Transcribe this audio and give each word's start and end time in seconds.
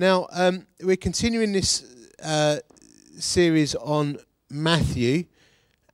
Now, 0.00 0.28
um, 0.32 0.66
we're 0.82 0.96
continuing 0.96 1.52
this 1.52 1.84
uh, 2.24 2.60
series 3.18 3.74
on 3.74 4.16
Matthew, 4.48 5.24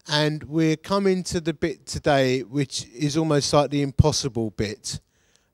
and 0.07 0.45
we're 0.45 0.77
coming 0.77 1.25
to 1.25 1.40
the 1.40 1.53
bit 1.53 1.87
today 1.87 2.42
which 2.42 2.87
is 2.95 3.16
almost 3.16 3.53
like 3.53 3.71
the 3.71 3.82
impossible 3.82 4.50
bit, 4.50 5.00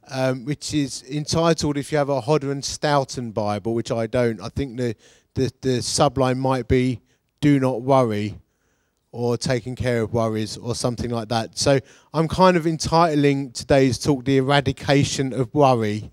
um, 0.09 0.45
which 0.45 0.75
is 0.75 1.03
entitled, 1.05 1.79
if 1.79 1.91
you 1.93 1.97
have 1.97 2.11
a 2.11 2.21
Hodder 2.21 2.53
and 2.53 2.63
Stoughton 2.63 3.31
Bible, 3.31 3.73
which 3.73 3.91
I 3.91 4.07
don't, 4.07 4.39
I 4.39 4.51
think 4.51 4.77
the, 4.77 4.97
the, 5.33 5.51
the 5.63 5.79
subline 5.79 6.37
might 6.37 6.69
be 6.69 7.01
Do 7.41 7.59
Not 7.59 7.81
Worry 7.81 8.39
or 9.13 9.39
Taking 9.39 9.77
Care 9.77 10.03
of 10.03 10.13
Worries 10.13 10.59
or 10.59 10.75
something 10.75 11.09
like 11.09 11.29
that. 11.29 11.57
So 11.57 11.81
I'm 12.13 12.29
kind 12.29 12.59
of 12.59 12.67
entitling 12.67 13.53
today's 13.53 13.99
talk 13.99 14.27
The 14.27 14.37
Eradication 14.37 15.33
of 15.33 15.55
Worry. 15.55 16.13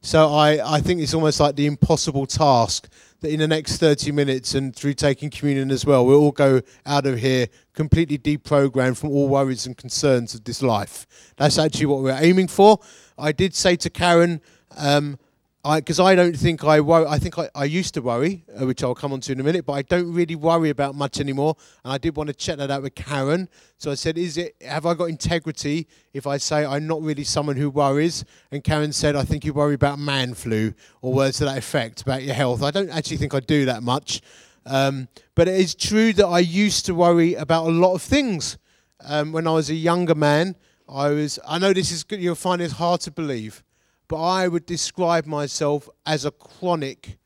So 0.00 0.32
I, 0.32 0.76
I 0.76 0.80
think 0.80 1.00
it's 1.00 1.14
almost 1.14 1.40
like 1.40 1.56
the 1.56 1.66
impossible 1.66 2.26
task 2.26 2.88
that 3.20 3.32
in 3.32 3.40
the 3.40 3.48
next 3.48 3.78
30 3.78 4.12
minutes 4.12 4.54
and 4.54 4.74
through 4.74 4.94
taking 4.94 5.28
communion 5.28 5.70
as 5.70 5.84
well, 5.84 6.06
we'll 6.06 6.20
all 6.20 6.30
go 6.30 6.60
out 6.86 7.04
of 7.04 7.18
here 7.18 7.48
completely 7.74 8.16
deprogrammed 8.16 8.96
from 8.96 9.10
all 9.10 9.28
worries 9.28 9.66
and 9.66 9.76
concerns 9.76 10.34
of 10.34 10.44
this 10.44 10.62
life. 10.62 11.06
That's 11.36 11.58
actually 11.58 11.86
what 11.86 12.02
we're 12.02 12.18
aiming 12.18 12.48
for. 12.48 12.78
I 13.18 13.32
did 13.32 13.54
say 13.54 13.74
to 13.76 13.90
Karen, 13.90 14.40
um, 14.76 15.18
because 15.64 15.98
I, 15.98 16.12
I, 16.12 16.14
don't 16.14 16.36
think 16.36 16.64
I 16.64 16.80
worry. 16.80 17.06
I 17.06 17.18
think 17.18 17.36
I, 17.38 17.48
I 17.54 17.64
used 17.64 17.92
to 17.94 18.00
worry, 18.00 18.44
uh, 18.58 18.64
which 18.64 18.82
I'll 18.82 18.94
come 18.94 19.12
on 19.12 19.20
to 19.20 19.32
in 19.32 19.40
a 19.40 19.42
minute, 19.42 19.66
but 19.66 19.72
I 19.72 19.82
don't 19.82 20.12
really 20.12 20.36
worry 20.36 20.70
about 20.70 20.94
much 20.94 21.20
anymore. 21.20 21.56
And 21.84 21.92
I 21.92 21.98
did 21.98 22.16
want 22.16 22.28
to 22.28 22.34
check 22.34 22.58
that 22.58 22.70
out 22.70 22.82
with 22.82 22.94
Karen. 22.94 23.48
So 23.76 23.90
I 23.90 23.94
said, 23.94 24.16
"Is 24.16 24.38
it? 24.38 24.54
Have 24.62 24.86
I 24.86 24.94
got 24.94 25.06
integrity 25.06 25.88
if 26.12 26.26
I 26.26 26.36
say 26.36 26.64
I'm 26.64 26.86
not 26.86 27.02
really 27.02 27.24
someone 27.24 27.56
who 27.56 27.70
worries?" 27.70 28.24
And 28.52 28.62
Karen 28.62 28.92
said, 28.92 29.16
"I 29.16 29.24
think 29.24 29.44
you 29.44 29.52
worry 29.52 29.74
about 29.74 29.98
man 29.98 30.34
flu 30.34 30.74
or 31.02 31.12
words 31.12 31.38
to 31.38 31.44
that 31.46 31.58
effect 31.58 32.02
about 32.02 32.22
your 32.22 32.34
health." 32.34 32.62
I 32.62 32.70
don't 32.70 32.90
actually 32.90 33.16
think 33.16 33.34
I 33.34 33.40
do 33.40 33.64
that 33.64 33.82
much, 33.82 34.22
um, 34.64 35.08
but 35.34 35.48
it 35.48 35.60
is 35.60 35.74
true 35.74 36.12
that 36.14 36.26
I 36.26 36.38
used 36.38 36.86
to 36.86 36.94
worry 36.94 37.34
about 37.34 37.66
a 37.66 37.72
lot 37.72 37.94
of 37.94 38.02
things 38.02 38.58
um, 39.04 39.32
when 39.32 39.46
I 39.46 39.52
was 39.52 39.70
a 39.70 39.74
younger 39.74 40.14
man. 40.14 40.54
I 40.88 41.08
was. 41.08 41.40
I 41.46 41.58
know 41.58 41.72
this 41.72 41.90
is. 41.90 42.04
You'll 42.10 42.36
find 42.36 42.62
it 42.62 42.72
hard 42.72 43.00
to 43.02 43.10
believe 43.10 43.64
but 44.08 44.22
I 44.22 44.48
would 44.48 44.66
describe 44.66 45.26
myself 45.26 45.88
as 46.06 46.24
a 46.24 46.30
chronic 46.30 47.18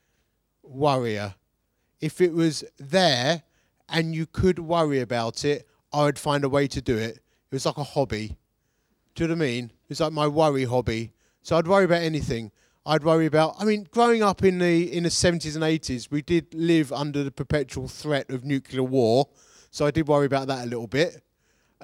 worrier. 0.62 1.36
If 2.00 2.20
it 2.20 2.32
was 2.32 2.64
there 2.78 3.44
and 3.88 4.14
you 4.14 4.26
could 4.26 4.58
worry 4.58 5.00
about 5.00 5.44
it, 5.44 5.68
I 5.92 6.04
would 6.04 6.18
find 6.18 6.44
a 6.44 6.48
way 6.48 6.66
to 6.66 6.80
do 6.82 6.96
it. 6.96 7.16
It 7.16 7.52
was 7.52 7.66
like 7.66 7.76
a 7.76 7.84
hobby. 7.84 8.36
Do 9.14 9.24
you 9.24 9.28
know 9.28 9.34
what 9.34 9.44
I 9.44 9.46
mean? 9.46 9.72
It's 9.88 10.00
like 10.00 10.12
my 10.12 10.26
worry 10.26 10.64
hobby. 10.64 11.12
So 11.42 11.56
I'd 11.56 11.68
worry 11.68 11.84
about 11.84 12.02
anything. 12.02 12.50
I'd 12.84 13.04
worry 13.04 13.26
about. 13.26 13.54
I 13.60 13.64
mean, 13.64 13.86
growing 13.90 14.22
up 14.22 14.42
in 14.42 14.58
the 14.58 14.92
in 14.92 15.04
the 15.04 15.10
seventies 15.10 15.54
and 15.54 15.64
eighties, 15.64 16.10
we 16.10 16.22
did 16.22 16.52
live 16.54 16.92
under 16.92 17.22
the 17.22 17.30
perpetual 17.30 17.86
threat 17.86 18.30
of 18.30 18.44
nuclear 18.44 18.82
war. 18.82 19.28
So 19.70 19.86
I 19.86 19.90
did 19.90 20.08
worry 20.08 20.26
about 20.26 20.48
that 20.48 20.64
a 20.64 20.66
little 20.66 20.88
bit. 20.88 21.22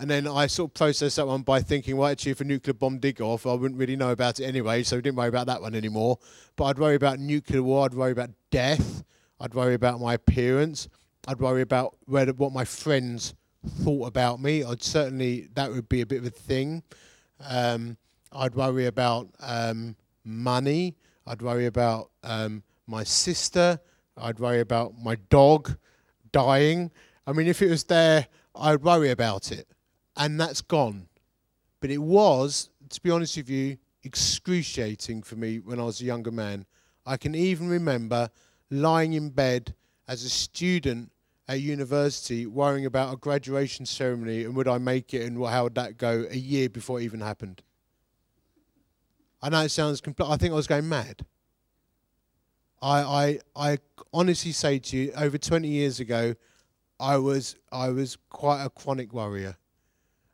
And 0.01 0.09
then 0.09 0.29
I 0.29 0.47
sort 0.47 0.71
of 0.71 0.75
processed 0.75 1.17
that 1.17 1.27
one 1.27 1.43
by 1.43 1.61
thinking, 1.61 1.97
well, 1.97 2.09
actually, 2.09 2.31
if 2.31 2.41
a 2.41 2.45
nuclear 2.45 2.73
bomb 2.73 3.01
did 3.01 3.17
go 3.17 3.33
off, 3.33 3.47
I 3.47 3.55
wouldn't 3.55 3.81
really 3.81 3.97
know 3.97 4.13
about 4.13 4.39
it 4.39 4.45
anyway, 4.45 4.85
so 4.85 4.97
I 4.97 5.01
didn't 5.01 5.17
worry 5.17 5.29
about 5.29 5.49
that 5.49 5.61
one 5.61 5.75
anymore. 5.75 6.21
But 6.55 6.67
I'd 6.67 6.79
worry 6.79 6.95
about 6.95 7.19
nuclear 7.19 7.65
war, 7.65 7.85
I'd 7.85 7.95
worry 7.95 8.13
about 8.13 8.31
death, 8.53 9.03
I'd 9.41 9.55
worry 9.55 9.75
about 9.75 10.01
my 10.01 10.15
appearance, 10.15 10.89
I'd 11.27 11.41
worry 11.41 11.63
about 11.63 11.97
where, 12.07 12.27
what 12.27 12.53
my 12.53 12.65
friends 12.65 13.35
thought 13.67 14.07
about 14.07 14.41
me. 14.41 14.63
I'd 14.63 14.85
certainly, 14.85 15.49
that 15.55 15.73
would 15.73 15.89
be 15.89 16.01
a 16.01 16.07
bit 16.07 16.19
of 16.19 16.27
a 16.27 16.31
thing. 16.31 16.85
Um, 17.45 17.97
I'd 18.31 18.55
worry 18.55 18.87
about 18.87 19.27
um, 19.41 19.97
money, 20.25 20.95
I'd 21.27 21.43
worry 21.43 21.67
about 21.67 22.11
um, 22.23 22.63
my 22.87 23.03
sister, 23.03 23.81
I'd 24.17 24.39
worry 24.39 24.61
about 24.61 24.95
my 25.03 25.17
dog 25.29 25.77
dying. 26.31 26.93
I 27.27 27.33
mean, 27.33 27.49
if 27.49 27.63
it 27.63 27.69
was 27.69 27.83
there, 27.83 28.29
I'd 28.55 28.85
worry 28.85 29.11
about 29.11 29.51
it 29.51 29.67
and 30.19 30.39
that's 30.39 30.61
gone. 30.61 31.09
But 31.81 31.91
it 31.91 31.99
was, 31.99 32.71
to 32.91 33.01
be 33.01 33.11
honest 33.11 33.37
with 33.37 33.49
you, 33.49 33.79
excruciating 34.03 35.23
for 35.23 35.37
me 35.37 35.59
when 35.59 35.81
I 35.81 35.85
was 35.85 36.01
a 36.01 36.05
younger 36.05 36.33
man. 36.33 36.67
I 37.07 37.17
can 37.17 37.35
even 37.35 37.69
remember 37.69 38.31
lying 38.71 39.15
in 39.15 39.31
bed 39.31 39.75
as 40.07 40.25
a 40.25 40.29
student 40.29 41.11
at 41.47 41.61
university 41.61 42.47
worrying 42.47 42.85
about 42.85 43.15
a 43.15 43.17
graduation 43.17 43.87
ceremony 43.87 44.45
and 44.45 44.55
would 44.55 44.69
I 44.69 44.79
make 44.79 45.15
it 45.15 45.23
and 45.23 45.43
how 45.47 45.65
would 45.65 45.75
that 45.77 45.97
go 45.97 46.27
a 46.31 46.37
year 46.37 46.69
before 46.69 47.01
it 47.01 47.05
even 47.05 47.21
happened. 47.21 47.63
I 49.41 49.49
know 49.49 49.63
it 49.63 49.71
sounds 49.71 50.01
complete. 50.01 50.29
I 50.29 50.37
think 50.37 50.53
I 50.53 50.57
was 50.57 50.67
going 50.67 50.89
mad. 50.89 51.25
I, 52.83 53.01
I, 53.01 53.39
I 53.57 53.79
honestly 54.13 54.53
say 54.53 54.79
to 54.79 54.97
you, 54.97 55.13
over 55.17 55.39
20 55.39 55.67
years 55.69 56.01
ago, 56.01 56.35
I 57.01 57.17
was, 57.17 57.57
I 57.73 57.89
was 57.89 58.19
quite 58.29 58.65
a 58.65 58.71
chronic 58.71 59.13
worrier. 59.13 59.57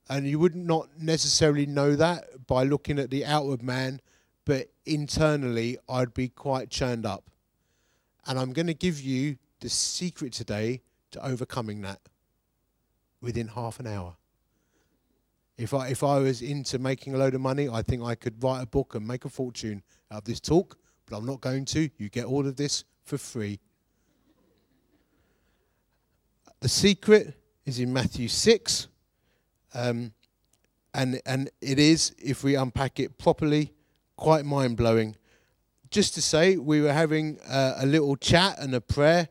And 0.09 0.27
you 0.27 0.39
would 0.39 0.55
not 0.55 0.89
necessarily 1.01 1.67
know 1.67 1.97
that 1.97 2.47
by 2.47 2.65
looking 2.65 2.99
at 2.99 3.11
the 3.11 3.25
outward 3.25 3.63
man, 3.63 4.01
but 4.45 4.69
internally, 4.85 5.79
I'd 5.89 6.13
be 6.13 6.29
quite 6.29 6.69
churned 6.69 7.07
up. 7.07 7.31
And 8.27 8.39
I'm 8.39 8.53
going 8.53 8.67
to 8.67 8.75
give 8.75 9.01
you 9.01 9.37
the 9.61 9.69
secret 9.71 10.33
today 10.33 10.83
to 11.13 11.25
overcoming 11.25 11.83
that 11.83 12.01
within 13.21 13.49
half 13.49 13.81
an 13.81 13.87
hour. 13.87 14.17
If 15.57 15.73
I, 15.73 15.89
if 15.89 16.03
I 16.03 16.19
was 16.19 16.43
into 16.43 16.79
making 16.79 17.15
a 17.15 17.19
load 17.19 17.35
of 17.35 17.41
money, 17.41 17.69
I 17.69 17.83
think 17.83 18.03
I 18.03 18.15
could 18.15 18.43
write 18.43 18.63
a 18.63 18.67
book 18.67 18.95
and 18.95 19.07
make 19.07 19.25
a 19.25 19.29
fortune 19.29 19.83
out 20.11 20.19
of 20.19 20.25
this 20.25 20.41
talk, 20.41 20.77
but 21.07 21.17
I'm 21.17 21.27
not 21.27 21.41
going 21.41 21.65
to. 21.67 21.89
You 21.97 22.09
get 22.09 22.25
all 22.25 22.47
of 22.47 22.57
this 22.57 22.85
for 23.05 23.17
free. 23.17 23.61
The 26.61 26.69
secret 26.69 27.39
is 27.65 27.79
in 27.79 27.93
Matthew 27.93 28.27
6, 28.29 28.89
um, 29.75 30.13
and, 30.95 31.21
and 31.27 31.51
it 31.61 31.79
is, 31.79 32.15
if 32.19 32.45
we 32.45 32.55
unpack 32.55 33.01
it 33.01 33.19
properly, 33.19 33.73
quite 34.17 34.45
mind 34.45 34.77
blowing. 34.77 35.17
Just 35.91 36.15
to 36.15 36.23
say, 36.23 36.57
we 36.57 36.81
were 36.81 36.93
having 36.93 37.39
uh, 37.49 37.75
a 37.79 37.87
little 37.87 38.17
chat 38.17 38.59
and 38.61 38.75
a 38.75 38.81
prayer, 38.81 39.29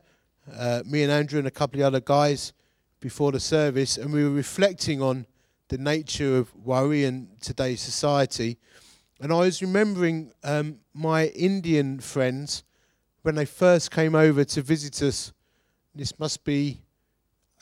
uh, 0.56 0.82
me 0.86 1.02
and 1.02 1.10
Andrew 1.10 1.38
and 1.38 1.48
a 1.48 1.50
couple 1.50 1.80
of 1.80 1.86
other 1.86 2.00
guys 2.00 2.52
before 3.00 3.32
the 3.32 3.40
service, 3.40 3.96
and 3.96 4.12
we 4.12 4.24
were 4.24 4.30
reflecting 4.30 5.02
on 5.02 5.26
the 5.68 5.78
nature 5.78 6.36
of 6.36 6.54
worry 6.54 7.04
in 7.04 7.28
today's 7.40 7.80
society. 7.80 8.58
And 9.20 9.32
I 9.32 9.36
was 9.36 9.62
remembering 9.62 10.32
um, 10.42 10.80
my 10.92 11.26
Indian 11.28 12.00
friends 12.00 12.64
when 13.22 13.34
they 13.34 13.46
first 13.46 13.90
came 13.90 14.14
over 14.14 14.44
to 14.44 14.62
visit 14.62 15.00
us. 15.02 15.32
This 15.94 16.18
must 16.18 16.44
be 16.44 16.82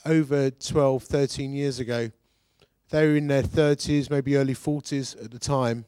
over 0.05 0.49
12, 0.49 1.03
13 1.03 1.53
years 1.53 1.79
ago. 1.79 2.11
They 2.93 3.07
were 3.07 3.15
in 3.15 3.25
their 3.25 3.41
30s, 3.41 4.11
maybe 4.11 4.37
early 4.37 4.53
40s 4.53 5.19
at 5.25 5.31
the 5.31 5.39
time. 5.39 5.85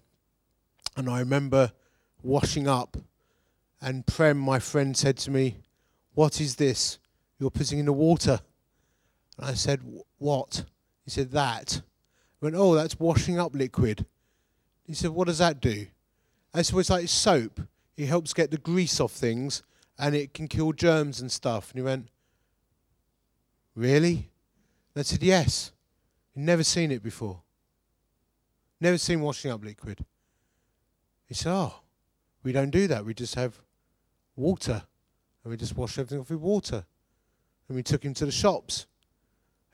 And 0.97 1.07
I 1.07 1.19
remember 1.19 1.71
washing 2.23 2.67
up, 2.67 2.97
and 3.79 4.07
Prem, 4.07 4.39
my 4.39 4.57
friend, 4.57 4.97
said 4.97 5.15
to 5.17 5.29
me, 5.29 5.57
What 6.15 6.41
is 6.41 6.55
this? 6.55 6.97
You're 7.37 7.51
putting 7.51 7.77
in 7.77 7.85
the 7.85 7.93
water. 7.93 8.39
And 9.37 9.45
I 9.45 9.53
said, 9.53 9.81
What? 10.17 10.65
He 11.03 11.11
said, 11.11 11.29
That. 11.29 11.79
I 12.41 12.45
went, 12.45 12.55
Oh, 12.55 12.73
that's 12.73 12.99
washing 12.99 13.39
up 13.39 13.53
liquid. 13.53 14.07
He 14.87 14.95
said, 14.95 15.11
What 15.11 15.27
does 15.27 15.37
that 15.37 15.61
do? 15.61 15.85
I 16.55 16.63
said, 16.63 16.75
It's 16.75 16.89
like 16.89 17.07
soap. 17.07 17.61
It 17.97 18.07
helps 18.07 18.33
get 18.33 18.49
the 18.49 18.57
grease 18.57 18.99
off 18.99 19.11
things 19.11 19.61
and 19.99 20.15
it 20.15 20.33
can 20.33 20.47
kill 20.47 20.71
germs 20.71 21.21
and 21.21 21.31
stuff. 21.31 21.69
And 21.69 21.77
he 21.77 21.83
went, 21.83 22.07
Really? 23.75 24.31
And 24.95 25.01
I 25.01 25.03
said, 25.03 25.21
Yes. 25.21 25.71
Never 26.35 26.63
seen 26.63 26.91
it 26.91 27.01
before. 27.01 27.41
Never 28.81 28.97
seen 28.97 29.21
washing 29.21 29.51
up 29.51 29.63
liquid. 29.63 30.03
He 31.27 31.33
said, 31.33 31.51
Oh, 31.53 31.73
we 32.43 32.51
don't 32.51 32.71
do 32.71 32.87
that. 32.87 33.05
We 33.05 33.13
just 33.13 33.35
have 33.35 33.59
water. 34.35 34.83
And 35.43 35.51
we 35.51 35.57
just 35.57 35.77
wash 35.77 35.97
everything 35.97 36.19
off 36.19 36.29
with 36.29 36.39
water. 36.39 36.85
And 37.67 37.75
we 37.75 37.83
took 37.83 38.03
him 38.03 38.13
to 38.15 38.25
the 38.25 38.31
shops. 38.31 38.85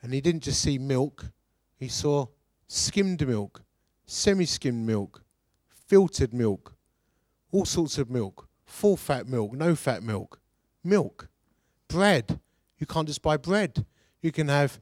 And 0.02 0.12
he 0.12 0.20
didn't 0.20 0.42
just 0.42 0.60
see 0.60 0.78
milk, 0.78 1.26
he 1.76 1.88
saw 1.88 2.26
skimmed 2.66 3.26
milk, 3.26 3.62
semi 4.06 4.44
skimmed 4.44 4.86
milk, 4.86 5.22
filtered 5.68 6.34
milk, 6.34 6.74
all 7.52 7.64
sorts 7.64 7.98
of 7.98 8.10
milk, 8.10 8.48
full 8.64 8.96
fat 8.96 9.28
milk, 9.28 9.52
no 9.52 9.76
fat 9.76 10.02
milk, 10.02 10.40
milk, 10.82 11.28
bread. 11.86 12.40
You 12.78 12.86
can't 12.86 13.06
just 13.06 13.22
buy 13.22 13.36
bread. 13.36 13.84
You 14.20 14.32
can 14.32 14.48
have 14.48 14.80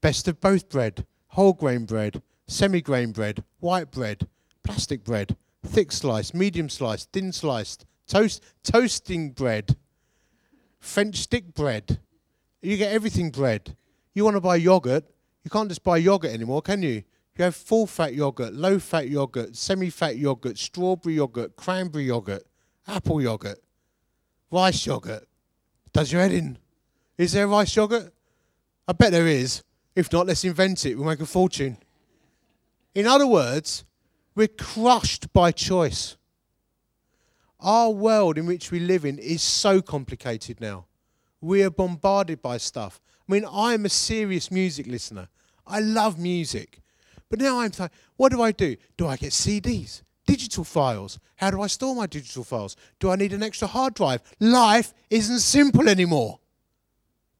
best 0.00 0.28
of 0.28 0.40
both 0.40 0.68
bread, 0.68 1.06
whole 1.28 1.52
grain 1.52 1.84
bread, 1.84 2.22
semi 2.46 2.80
grain 2.80 3.12
bread, 3.12 3.44
white 3.60 3.90
bread, 3.90 4.26
plastic 4.62 5.04
bread, 5.04 5.36
thick 5.64 5.92
sliced, 5.92 6.34
medium 6.34 6.68
sliced, 6.68 7.12
thin 7.12 7.32
sliced, 7.32 7.86
toast, 8.06 8.42
toasting 8.62 9.30
bread, 9.30 9.76
French 10.78 11.16
stick 11.16 11.54
bread. 11.54 11.98
You 12.62 12.76
get 12.76 12.92
everything 12.92 13.30
bread. 13.30 13.76
You 14.14 14.24
want 14.24 14.36
to 14.36 14.40
buy 14.40 14.56
yogurt, 14.56 15.04
you 15.44 15.50
can't 15.50 15.68
just 15.68 15.84
buy 15.84 15.98
yogurt 15.98 16.32
anymore, 16.32 16.62
can 16.62 16.82
you? 16.82 17.02
You 17.36 17.44
have 17.44 17.56
full 17.56 17.86
fat 17.86 18.12
yogurt, 18.14 18.52
low 18.52 18.78
fat 18.78 19.08
yogurt, 19.08 19.56
semi 19.56 19.88
fat 19.88 20.16
yogurt, 20.16 20.58
strawberry 20.58 21.14
yogurt, 21.14 21.56
cranberry 21.56 22.04
yogurt, 22.04 22.44
apple 22.86 23.22
yogurt. 23.22 23.58
rice 24.50 24.84
yogurt. 24.84 25.26
Does 25.92 26.12
your 26.12 26.20
head 26.20 26.32
in. 26.32 26.58
Is 27.16 27.32
there 27.32 27.46
rice 27.46 27.74
yogurt? 27.74 28.12
I 28.86 28.92
bet 28.92 29.12
there 29.12 29.26
is. 29.26 29.62
If 29.94 30.12
not, 30.12 30.26
let's 30.26 30.44
invent 30.44 30.86
it. 30.86 30.94
We'll 30.96 31.06
make 31.06 31.20
a 31.20 31.26
fortune. 31.26 31.78
In 32.94 33.06
other 33.06 33.26
words, 33.26 33.84
we're 34.34 34.48
crushed 34.48 35.32
by 35.32 35.52
choice. 35.52 36.16
Our 37.58 37.90
world 37.90 38.38
in 38.38 38.46
which 38.46 38.70
we 38.70 38.80
live 38.80 39.04
in 39.04 39.18
is 39.18 39.42
so 39.42 39.82
complicated 39.82 40.60
now. 40.60 40.86
We 41.40 41.62
are 41.62 41.70
bombarded 41.70 42.40
by 42.40 42.56
stuff. 42.56 43.00
I 43.28 43.32
mean, 43.32 43.44
I'm 43.50 43.84
a 43.84 43.90
serious 43.90 44.50
music 44.50 44.86
listener. 44.86 45.28
I 45.66 45.80
love 45.80 46.18
music. 46.18 46.80
But 47.28 47.40
now 47.40 47.60
I'm 47.60 47.70
like, 47.78 47.92
what 48.16 48.32
do 48.32 48.42
I 48.42 48.52
do? 48.52 48.76
Do 48.96 49.06
I 49.06 49.16
get 49.16 49.32
CDs? 49.32 50.02
Digital 50.26 50.64
files? 50.64 51.18
How 51.36 51.50
do 51.50 51.62
I 51.62 51.66
store 51.66 51.94
my 51.94 52.06
digital 52.06 52.44
files? 52.44 52.76
Do 52.98 53.10
I 53.10 53.16
need 53.16 53.32
an 53.32 53.42
extra 53.42 53.68
hard 53.68 53.94
drive? 53.94 54.22
Life 54.40 54.92
isn't 55.10 55.40
simple 55.40 55.88
anymore 55.88 56.40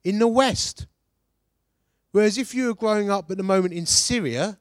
in 0.05 0.19
the 0.19 0.29
West. 0.29 0.87
Whereas 2.12 2.39
if 2.39 2.55
you 2.55 2.67
were 2.67 2.75
growing 2.75 3.11
up 3.11 3.31
at 3.31 3.37
the 3.37 3.43
moment 3.43 3.73
in 3.73 3.87
Syria 3.87 4.59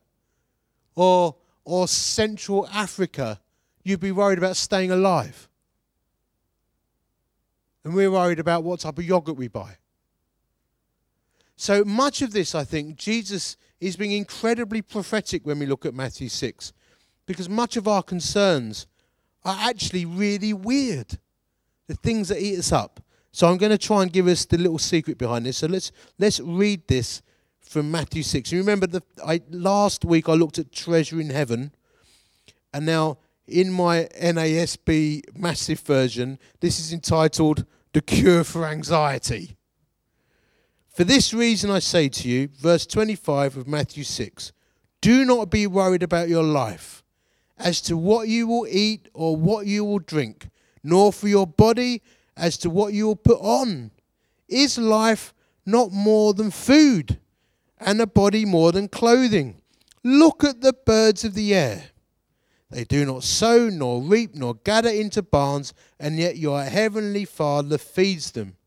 or, 0.95 1.35
or 1.65 1.87
Central 1.87 2.67
Africa, 2.67 3.39
you'd 3.83 3.99
be 3.99 4.11
worried 4.11 4.37
about 4.37 4.55
staying 4.55 4.91
alive. 4.91 5.47
And 7.83 7.93
we're 7.93 8.11
worried 8.11 8.39
about 8.39 8.63
what 8.63 8.81
type 8.81 8.97
of 8.97 9.05
yogurt 9.05 9.37
we 9.37 9.47
buy. 9.47 9.77
So 11.55 11.83
much 11.83 12.21
of 12.21 12.31
this, 12.31 12.53
I 12.55 12.63
think, 12.63 12.95
Jesus 12.95 13.57
is 13.79 13.95
being 13.95 14.11
incredibly 14.11 14.81
prophetic 14.81 15.45
when 15.45 15.59
we 15.59 15.65
look 15.65 15.85
at 15.85 15.93
Matthew 15.93 16.29
6, 16.29 16.73
because 17.25 17.49
much 17.49 17.77
of 17.77 17.87
our 17.87 18.03
concerns 18.03 18.87
are 19.43 19.57
actually 19.59 20.05
really 20.05 20.53
weird. 20.53 21.17
The 21.87 21.95
things 21.95 22.29
that 22.29 22.41
eat 22.41 22.59
us 22.59 22.71
up. 22.71 23.01
So 23.31 23.47
I'm 23.47 23.57
going 23.57 23.71
to 23.71 23.77
try 23.77 24.03
and 24.03 24.11
give 24.13 24.27
us 24.27 24.45
the 24.45 24.57
little 24.57 24.77
secret 24.77 25.17
behind 25.17 25.45
this. 25.45 25.57
So 25.57 25.67
let's 25.67 25.91
let's 26.17 26.39
read 26.39 26.87
this 26.87 27.21
from 27.61 27.91
Matthew 27.91 28.23
6. 28.23 28.51
You 28.51 28.59
remember 28.59 28.87
the 28.87 29.03
I 29.25 29.41
last 29.49 30.03
week 30.05 30.27
I 30.27 30.33
looked 30.33 30.57
at 30.57 30.71
treasure 30.71 31.19
in 31.19 31.29
heaven, 31.29 31.71
and 32.73 32.85
now 32.85 33.17
in 33.47 33.71
my 33.71 34.07
NASB 34.19 35.37
massive 35.37 35.79
version, 35.79 36.39
this 36.59 36.79
is 36.79 36.93
entitled 36.93 37.65
The 37.93 38.01
Cure 38.01 38.43
for 38.43 38.65
Anxiety. 38.65 39.57
For 40.93 41.03
this 41.03 41.33
reason 41.33 41.71
I 41.71 41.79
say 41.79 42.09
to 42.09 42.27
you, 42.27 42.49
verse 42.49 42.85
25 42.85 43.57
of 43.57 43.67
Matthew 43.67 44.03
6 44.03 44.51
do 45.01 45.23
not 45.23 45.49
be 45.49 45.65
worried 45.65 46.03
about 46.03 46.27
your 46.27 46.43
life 46.43 47.03
as 47.57 47.81
to 47.81 47.95
what 47.95 48.27
you 48.27 48.47
will 48.47 48.67
eat 48.69 49.07
or 49.13 49.35
what 49.35 49.65
you 49.65 49.85
will 49.85 49.99
drink, 49.99 50.49
nor 50.83 51.13
for 51.13 51.27
your 51.27 51.47
body 51.47 52.01
as 52.35 52.57
to 52.57 52.69
what 52.69 52.93
you 52.93 53.07
will 53.07 53.15
put 53.15 53.39
on. 53.39 53.91
Is 54.47 54.77
life 54.77 55.33
not 55.65 55.91
more 55.91 56.33
than 56.33 56.51
food, 56.51 57.19
and 57.79 58.01
a 58.01 58.07
body 58.07 58.45
more 58.45 58.71
than 58.71 58.87
clothing? 58.87 59.61
Look 60.03 60.43
at 60.43 60.61
the 60.61 60.73
birds 60.73 61.23
of 61.23 61.33
the 61.33 61.53
air. 61.53 61.91
They 62.69 62.83
do 62.83 63.05
not 63.05 63.23
sow, 63.23 63.69
nor 63.69 64.01
reap, 64.01 64.35
nor 64.35 64.55
gather 64.55 64.89
into 64.89 65.21
barns, 65.21 65.73
and 65.99 66.19
yet 66.19 66.37
your 66.37 66.63
heavenly 66.63 67.25
Father 67.25 67.77
feeds 67.77 68.31
them. 68.31 68.57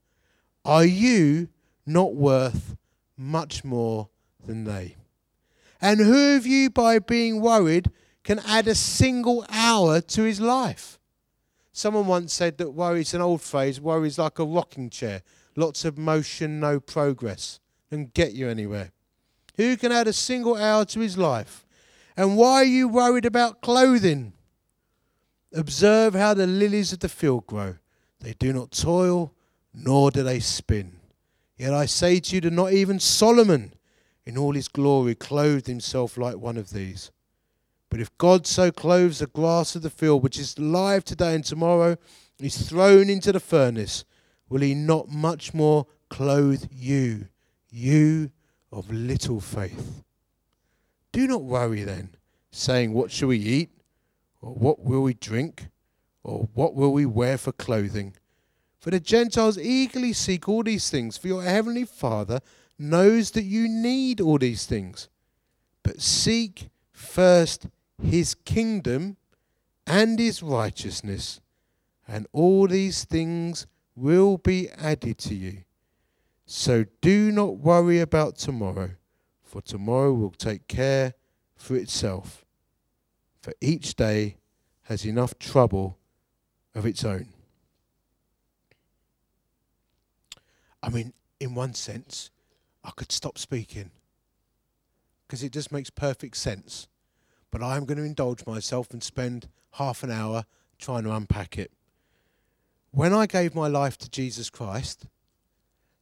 Are 0.65 0.85
you 0.85 1.49
not 1.87 2.15
worth 2.15 2.77
much 3.17 3.65
more 3.65 4.09
than 4.45 4.65
they? 4.65 4.97
And 5.81 6.01
who 6.01 6.37
of 6.37 6.47
you, 6.47 6.71
by 6.71 6.99
being 6.99 7.41
worried, 7.41 7.91
can 8.25 8.41
add 8.41 8.69
a 8.69 8.75
single 8.75 9.45
hour 9.49 10.01
to 10.01 10.23
his 10.23 10.41
life? 10.41 10.99
Someone 11.73 12.07
once 12.07 12.33
said 12.33 12.59
that 12.59 12.73
worry 12.73 13.01
is 13.01 13.15
an 13.15 13.23
old 13.23 13.41
phrase. 13.41 13.81
Worry 13.81 14.09
is 14.09 14.19
like 14.19 14.39
a 14.39 14.45
rocking 14.45 14.91
chair. 14.91 15.23
Lots 15.57 15.85
of 15.85 15.97
motion, 15.97 16.61
no 16.61 16.81
progress. 16.81 17.61
And 17.91 18.13
get 18.13 18.33
you 18.33 18.49
anywhere. 18.49 18.93
Who 19.57 19.77
can 19.77 19.93
add 19.93 20.09
a 20.09 20.13
single 20.13 20.57
hour 20.57 20.85
to 20.87 21.01
his 21.01 21.19
life? 21.19 21.67
And 22.17 22.37
why 22.37 22.55
are 22.55 22.65
you 22.65 22.89
worried 22.89 23.27
about 23.27 23.61
clothing? 23.61 24.33
Observe 25.55 26.15
how 26.15 26.35
the 26.35 26.47
lilies 26.47 26.93
of 26.93 27.01
the 27.01 27.09
field 27.09 27.47
grow. 27.47 27.77
They 28.21 28.35
do 28.35 28.53
not 28.53 28.71
toil, 28.71 29.35
nor 29.75 30.11
do 30.11 30.23
they 30.23 30.41
spin. 30.41 30.99
Yet 31.57 31.75
I 31.75 31.87
say 31.87 32.21
to 32.21 32.35
you 32.35 32.41
that 32.43 32.53
not 32.53 32.73
even 32.73 32.99
Solomon 32.99 33.75
in 34.25 34.39
all 34.39 34.53
his 34.53 34.69
glory 34.69 35.15
clothed 35.15 35.67
himself 35.67 36.17
like 36.17 36.37
one 36.37 36.57
of 36.57 36.71
these. 36.71 37.11
But 37.91 38.01
if 38.01 38.17
God 38.17 38.47
so 38.47 38.71
clothes 38.71 39.19
the 39.19 39.27
grass 39.27 39.77
of 39.77 39.83
the 39.83 39.91
field, 39.91 40.23
which 40.23 40.39
is 40.39 40.59
live 40.59 41.05
today 41.05 41.35
and 41.35 41.45
tomorrow 41.45 41.97
is 42.41 42.69
thrown 42.69 43.11
into 43.11 43.33
the 43.33 43.41
furnace, 43.41 44.05
will 44.49 44.63
he 44.63 44.75
not 44.75 45.09
much 45.09 45.53
more 45.53 45.87
clothe 46.09 46.69
you, 46.71 47.29
you 47.71 48.31
of 48.73 48.91
little 48.91 49.41
faith? 49.41 50.03
Do 51.13 51.27
not 51.27 51.43
worry 51.43 51.85
then, 51.85 52.11
saying, 52.51 52.93
What 52.93 53.11
shall 53.11 53.29
we 53.29 53.39
eat? 53.39 53.71
Or 54.41 54.55
what 54.55 54.81
will 54.81 55.03
we 55.03 55.15
drink? 55.15 55.69
Or 56.25 56.49
what 56.55 56.75
will 56.75 56.93
we 56.93 57.07
wear 57.07 57.39
for 57.39 57.53
clothing? 57.53 58.15
For 58.81 58.91
the 58.91 59.01
Gentiles 59.01 59.59
eagerly 59.59 60.13
seek 60.13 60.49
all 60.49 60.65
these 60.65 60.91
things, 60.91 61.17
for 61.17 61.29
your 61.29 61.43
heavenly 61.43 61.85
Father 61.85 62.41
knows 62.79 63.31
that 63.33 63.45
you 63.45 63.69
need 63.69 64.21
all 64.21 64.39
these 64.39 64.67
things. 64.67 65.09
But 65.83 66.01
seek 66.01 66.71
first 66.93 67.67
his 68.03 68.35
kingdom 68.35 69.17
and 69.87 70.19
his 70.19 70.43
righteousness, 70.43 71.41
and 72.09 72.27
all 72.33 72.67
these 72.67 73.05
things 73.05 73.67
will 73.95 74.39
be 74.39 74.69
added 74.71 75.19
to 75.19 75.35
you. 75.35 75.59
So 76.55 76.85
do 77.01 77.33
not 77.33 77.57
worry 77.57 78.01
about 78.01 78.37
tomorrow, 78.37 78.91
for 79.43 79.63
tomorrow 79.63 80.13
will 80.13 80.33
take 80.33 80.69
care 80.69 81.15
for 81.57 81.77
itself. 81.77 82.45
For 83.41 83.55
each 83.63 83.95
day 83.95 84.37
has 84.83 85.07
enough 85.07 85.39
trouble 85.39 85.97
of 86.75 86.85
its 86.85 87.07
own. 87.07 87.29
I 90.83 90.91
mean, 90.91 91.15
in 91.41 91.55
one 91.55 91.73
sense, 91.73 92.31
I 92.85 92.91
could 92.91 93.13
stop 93.13 93.39
speaking 93.39 93.91
because 95.27 95.43
it 95.43 95.53
just 95.53 95.73
makes 95.73 95.89
perfect 95.89 96.37
sense 96.37 96.87
but 97.51 97.63
I'm 97.63 97.85
going 97.85 97.99
to 97.99 98.05
indulge 98.05 98.47
myself 98.47 98.91
and 98.93 99.03
spend 99.03 99.49
half 99.73 100.03
an 100.03 100.11
hour 100.11 100.47
trying 100.79 101.05
to 101.05 101.13
unpack 101.13 101.59
it. 101.59 101.71
When 102.91 103.13
I 103.13 103.27
gave 103.27 103.55
my 103.55 103.69
life 103.69 103.97
to 103.99 104.11
Jesus 104.11 104.51
Christ, 104.51 105.07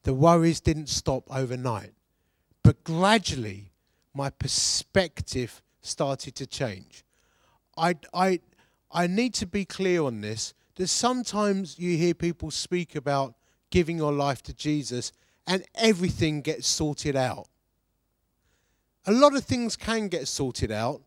the 0.02 0.14
worries 0.14 0.60
didn't 0.60 0.88
stop 0.88 1.24
overnight, 1.34 1.92
but 2.62 2.82
gradually 2.84 3.72
my 4.14 4.30
perspective 4.30 5.62
started 5.82 6.34
to 6.36 6.46
change. 6.46 7.04
I, 7.76 7.96
I, 8.12 8.40
I 8.90 9.06
need 9.06 9.34
to 9.34 9.46
be 9.46 9.64
clear 9.64 10.02
on 10.02 10.20
this. 10.20 10.54
That 10.76 10.88
sometimes 10.88 11.78
you 11.78 11.96
hear 11.96 12.14
people 12.14 12.50
speak 12.50 12.94
about 12.94 13.34
giving 13.70 13.98
your 13.98 14.12
life 14.12 14.42
to 14.44 14.54
Jesus 14.54 15.12
and 15.46 15.64
everything 15.74 16.40
gets 16.40 16.66
sorted 16.66 17.16
out. 17.16 17.48
A 19.06 19.12
lot 19.12 19.34
of 19.34 19.44
things 19.44 19.76
can 19.76 20.08
get 20.08 20.28
sorted 20.28 20.70
out, 20.70 21.02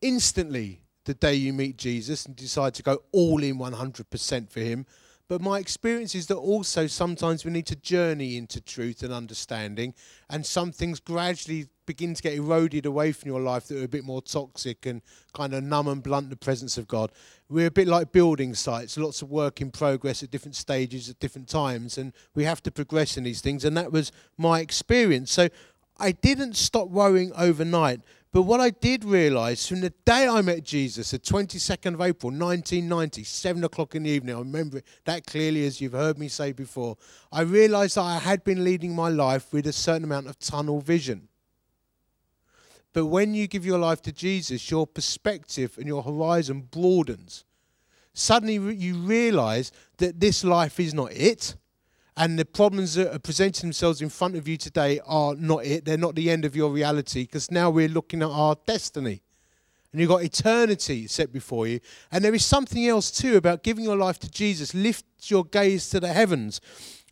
instantly 0.00 0.82
the 1.04 1.14
day 1.14 1.34
you 1.34 1.52
meet 1.52 1.76
Jesus 1.76 2.26
and 2.26 2.36
decide 2.36 2.74
to 2.74 2.82
go 2.82 3.02
all 3.12 3.42
in 3.42 3.58
100% 3.58 4.50
for 4.50 4.60
him. 4.60 4.86
But 5.28 5.40
my 5.40 5.58
experience 5.58 6.14
is 6.14 6.28
that 6.28 6.36
also 6.36 6.86
sometimes 6.86 7.44
we 7.44 7.50
need 7.50 7.66
to 7.66 7.76
journey 7.76 8.36
into 8.36 8.60
truth 8.60 9.02
and 9.02 9.12
understanding, 9.12 9.92
and 10.30 10.46
some 10.46 10.70
things 10.70 11.00
gradually 11.00 11.66
begin 11.84 12.14
to 12.14 12.22
get 12.22 12.34
eroded 12.34 12.86
away 12.86 13.12
from 13.12 13.30
your 13.30 13.40
life 13.40 13.66
that 13.66 13.80
are 13.80 13.84
a 13.84 13.88
bit 13.88 14.04
more 14.04 14.22
toxic 14.22 14.86
and 14.86 15.02
kind 15.34 15.54
of 15.54 15.62
numb 15.62 15.88
and 15.88 16.02
blunt 16.02 16.30
the 16.30 16.36
presence 16.36 16.78
of 16.78 16.86
God. 16.86 17.10
We're 17.48 17.66
a 17.66 17.72
bit 17.72 17.88
like 17.88 18.12
building 18.12 18.54
sites, 18.54 18.96
lots 18.96 19.22
of 19.22 19.30
work 19.30 19.60
in 19.60 19.70
progress 19.70 20.22
at 20.22 20.30
different 20.30 20.56
stages 20.56 21.08
at 21.08 21.18
different 21.18 21.48
times, 21.48 21.98
and 21.98 22.12
we 22.34 22.44
have 22.44 22.62
to 22.64 22.70
progress 22.70 23.16
in 23.16 23.24
these 23.24 23.40
things. 23.40 23.64
And 23.64 23.76
that 23.76 23.92
was 23.92 24.12
my 24.36 24.60
experience. 24.60 25.32
So 25.32 25.48
I 25.98 26.12
didn't 26.12 26.56
stop 26.56 26.88
worrying 26.88 27.32
overnight, 27.36 28.00
but 28.36 28.42
what 28.42 28.60
I 28.60 28.68
did 28.68 29.02
realize 29.02 29.66
from 29.66 29.80
the 29.80 29.94
day 30.04 30.28
I 30.28 30.42
met 30.42 30.62
Jesus, 30.62 31.12
the 31.12 31.18
22nd 31.18 31.94
of 31.94 32.02
April, 32.02 32.30
1990, 32.30 33.24
7 33.24 33.64
o'clock 33.64 33.94
in 33.94 34.02
the 34.02 34.10
evening, 34.10 34.36
I 34.36 34.40
remember 34.40 34.82
that 35.06 35.24
clearly 35.24 35.64
as 35.64 35.80
you've 35.80 35.94
heard 35.94 36.18
me 36.18 36.28
say 36.28 36.52
before, 36.52 36.98
I 37.32 37.40
realized 37.40 37.96
that 37.96 38.02
I 38.02 38.18
had 38.18 38.44
been 38.44 38.62
leading 38.62 38.94
my 38.94 39.08
life 39.08 39.54
with 39.54 39.66
a 39.66 39.72
certain 39.72 40.04
amount 40.04 40.26
of 40.26 40.38
tunnel 40.38 40.82
vision. 40.82 41.28
But 42.92 43.06
when 43.06 43.32
you 43.32 43.46
give 43.46 43.64
your 43.64 43.78
life 43.78 44.02
to 44.02 44.12
Jesus, 44.12 44.70
your 44.70 44.86
perspective 44.86 45.78
and 45.78 45.86
your 45.86 46.02
horizon 46.02 46.68
broadens. 46.70 47.46
Suddenly 48.12 48.74
you 48.74 48.96
realize 48.96 49.72
that 49.96 50.20
this 50.20 50.44
life 50.44 50.78
is 50.78 50.92
not 50.92 51.10
it 51.12 51.56
and 52.16 52.38
the 52.38 52.44
problems 52.44 52.94
that 52.94 53.14
are 53.14 53.18
presenting 53.18 53.68
themselves 53.68 54.00
in 54.00 54.08
front 54.08 54.36
of 54.36 54.48
you 54.48 54.56
today 54.56 55.00
are 55.06 55.34
not 55.34 55.66
it. 55.66 55.84
They're 55.84 55.98
not 55.98 56.14
the 56.14 56.30
end 56.30 56.44
of 56.44 56.56
your 56.56 56.70
reality 56.70 57.22
because 57.24 57.50
now 57.50 57.68
we're 57.68 57.88
looking 57.88 58.22
at 58.22 58.30
our 58.30 58.56
destiny. 58.66 59.22
and 59.92 60.00
you've 60.00 60.10
got 60.10 60.22
eternity 60.22 61.06
set 61.06 61.32
before 61.32 61.66
you. 61.66 61.80
And 62.10 62.24
there 62.24 62.34
is 62.34 62.44
something 62.44 62.86
else 62.86 63.10
too 63.10 63.36
about 63.36 63.62
giving 63.62 63.84
your 63.84 63.96
life 63.96 64.18
to 64.20 64.30
Jesus. 64.30 64.74
Lift 64.74 65.04
your 65.24 65.44
gaze 65.44 65.90
to 65.90 66.00
the 66.00 66.12
heavens. 66.12 66.60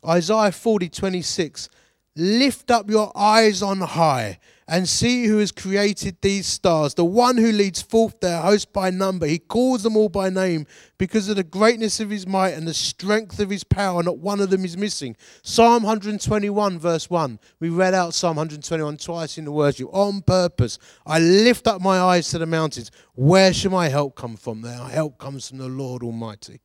Isaiah 0.05 0.51
40, 0.51 0.89
26. 0.89 1.69
Lift 2.15 2.71
up 2.71 2.89
your 2.89 3.11
eyes 3.15 3.61
on 3.61 3.81
high 3.81 4.39
and 4.67 4.89
see 4.89 5.25
who 5.25 5.37
has 5.37 5.51
created 5.51 6.17
these 6.21 6.47
stars, 6.47 6.95
the 6.95 7.05
one 7.05 7.37
who 7.37 7.51
leads 7.51 7.83
forth 7.83 8.19
their 8.19 8.41
host 8.41 8.73
by 8.73 8.89
number. 8.89 9.27
He 9.27 9.37
calls 9.37 9.83
them 9.83 9.95
all 9.95 10.09
by 10.09 10.29
name 10.29 10.65
because 10.97 11.29
of 11.29 11.35
the 11.35 11.43
greatness 11.43 11.99
of 11.99 12.09
his 12.09 12.25
might 12.25 12.55
and 12.55 12.67
the 12.67 12.73
strength 12.73 13.39
of 13.39 13.51
his 13.51 13.63
power. 13.63 14.01
Not 14.01 14.17
one 14.17 14.39
of 14.39 14.49
them 14.49 14.65
is 14.65 14.75
missing. 14.75 15.15
Psalm 15.43 15.83
121, 15.83 16.79
verse 16.79 17.09
1. 17.11 17.39
We 17.59 17.69
read 17.69 17.93
out 17.93 18.15
Psalm 18.15 18.37
121 18.37 18.97
twice 18.97 19.37
in 19.37 19.45
the 19.45 19.51
worship 19.51 19.87
on 19.93 20.21
purpose. 20.21 20.79
I 21.05 21.19
lift 21.19 21.67
up 21.67 21.79
my 21.79 21.99
eyes 21.99 22.29
to 22.29 22.39
the 22.39 22.47
mountains. 22.47 22.89
Where 23.13 23.53
shall 23.53 23.71
my 23.71 23.89
help 23.89 24.15
come 24.15 24.35
from? 24.35 24.61
My 24.61 24.89
help 24.89 25.19
comes 25.19 25.49
from 25.49 25.59
the 25.59 25.67
Lord 25.67 26.01
Almighty. 26.01 26.61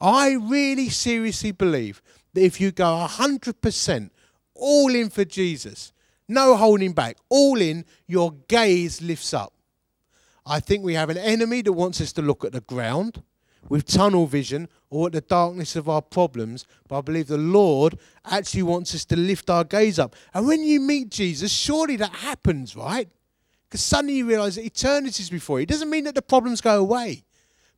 I 0.00 0.32
really 0.32 0.88
seriously 0.88 1.52
believe 1.52 2.02
that 2.34 2.42
if 2.42 2.60
you 2.60 2.72
go 2.72 3.06
100% 3.08 4.10
all 4.54 4.92
in 4.92 5.08
for 5.08 5.24
Jesus, 5.24 5.92
no 6.28 6.56
holding 6.56 6.92
back. 6.92 7.16
All 7.28 7.60
in, 7.60 7.84
your 8.06 8.32
gaze 8.48 9.02
lifts 9.02 9.34
up. 9.34 9.52
I 10.44 10.60
think 10.60 10.84
we 10.84 10.94
have 10.94 11.10
an 11.10 11.18
enemy 11.18 11.62
that 11.62 11.72
wants 11.72 12.00
us 12.00 12.12
to 12.14 12.22
look 12.22 12.44
at 12.44 12.52
the 12.52 12.60
ground 12.60 13.22
with 13.68 13.86
tunnel 13.86 14.26
vision 14.26 14.68
or 14.90 15.06
at 15.06 15.12
the 15.12 15.20
darkness 15.20 15.76
of 15.76 15.88
our 15.88 16.02
problems. 16.02 16.66
But 16.88 16.98
I 16.98 17.00
believe 17.02 17.28
the 17.28 17.38
Lord 17.38 17.98
actually 18.24 18.64
wants 18.64 18.94
us 18.94 19.04
to 19.06 19.16
lift 19.16 19.50
our 19.50 19.64
gaze 19.64 19.98
up. 19.98 20.16
And 20.34 20.46
when 20.46 20.64
you 20.64 20.80
meet 20.80 21.10
Jesus, 21.10 21.52
surely 21.52 21.96
that 21.96 22.12
happens, 22.12 22.74
right? 22.74 23.08
Because 23.68 23.82
suddenly 23.82 24.14
you 24.14 24.26
realize 24.26 24.56
that 24.56 24.64
eternity 24.64 25.22
is 25.22 25.30
before 25.30 25.60
you. 25.60 25.62
It 25.62 25.68
doesn't 25.68 25.90
mean 25.90 26.04
that 26.04 26.14
the 26.14 26.22
problems 26.22 26.60
go 26.60 26.78
away 26.78 27.24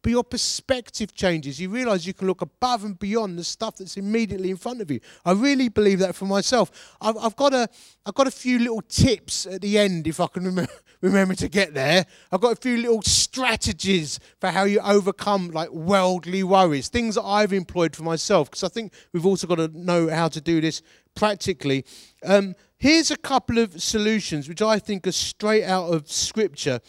but 0.05 0.11
your 0.11 0.23
perspective 0.23 1.15
changes. 1.15 1.59
You 1.59 1.71
realize 1.71 2.07
you 2.07 2.13
can 2.13 2.27
look 2.27 2.43
above 2.43 2.85
and 2.85 2.99
beyond 2.99 3.39
the 3.39 3.43
stuff 3.43 3.77
that's 3.77 3.97
immediately 3.97 4.51
in 4.51 4.59
front 4.59 4.83
of 4.83 4.91
you. 4.91 5.01
I 5.25 5.33
really 5.33 5.71
believe 5.71 5.99
that 6.01 6.15
for 6.15 6.27
myself. 6.27 6.95
I've, 7.01 7.17
I've 7.17 7.35
got 7.37 7.55
a, 7.55 7.67
I've 8.05 8.13
got 8.13 8.27
a 8.27 8.31
few 8.31 8.59
little 8.59 8.83
tips 8.83 9.47
at 9.47 9.63
the 9.63 9.79
end 9.79 10.07
if 10.07 10.21
I 10.21 10.27
can 10.27 10.45
remember, 10.45 10.71
remember 11.01 11.35
to 11.37 11.49
get 11.49 11.73
there. 11.73 12.05
I've 12.31 12.43
got 12.43 12.53
a 12.53 12.61
few 12.61 12.77
little 12.77 13.01
strategies 13.01 14.21
for 14.43 14.51
how 14.51 14.65
you 14.65 14.79
overcome 14.81 15.53
like 15.53 15.71
worldly 15.71 16.43
worries, 16.43 16.89
things 16.89 17.15
that 17.15 17.23
I've 17.23 17.55
employed 17.55 17.97
for 17.97 18.03
myself, 18.03 18.51
because 18.51 18.63
I 18.63 18.69
think 18.69 18.93
we've 19.15 19.25
also 19.25 19.47
got 19.47 19.57
to 19.57 19.69
know 19.69 20.11
how 20.11 20.29
to 20.29 20.41
do 20.41 20.61
this 20.61 20.83
practically. 21.15 21.87
Um, 22.23 22.57
here's 22.77 23.11
a 23.11 23.17
couple 23.17 23.57
of 23.57 23.83
solutions 23.83 24.51
which 24.51 24.61
I 24.61 24.79
think 24.81 25.07
are 25.07 25.13
straight 25.13 25.65
out 25.65 25.95
of 25.95 26.13
Scripture. 26.13 26.81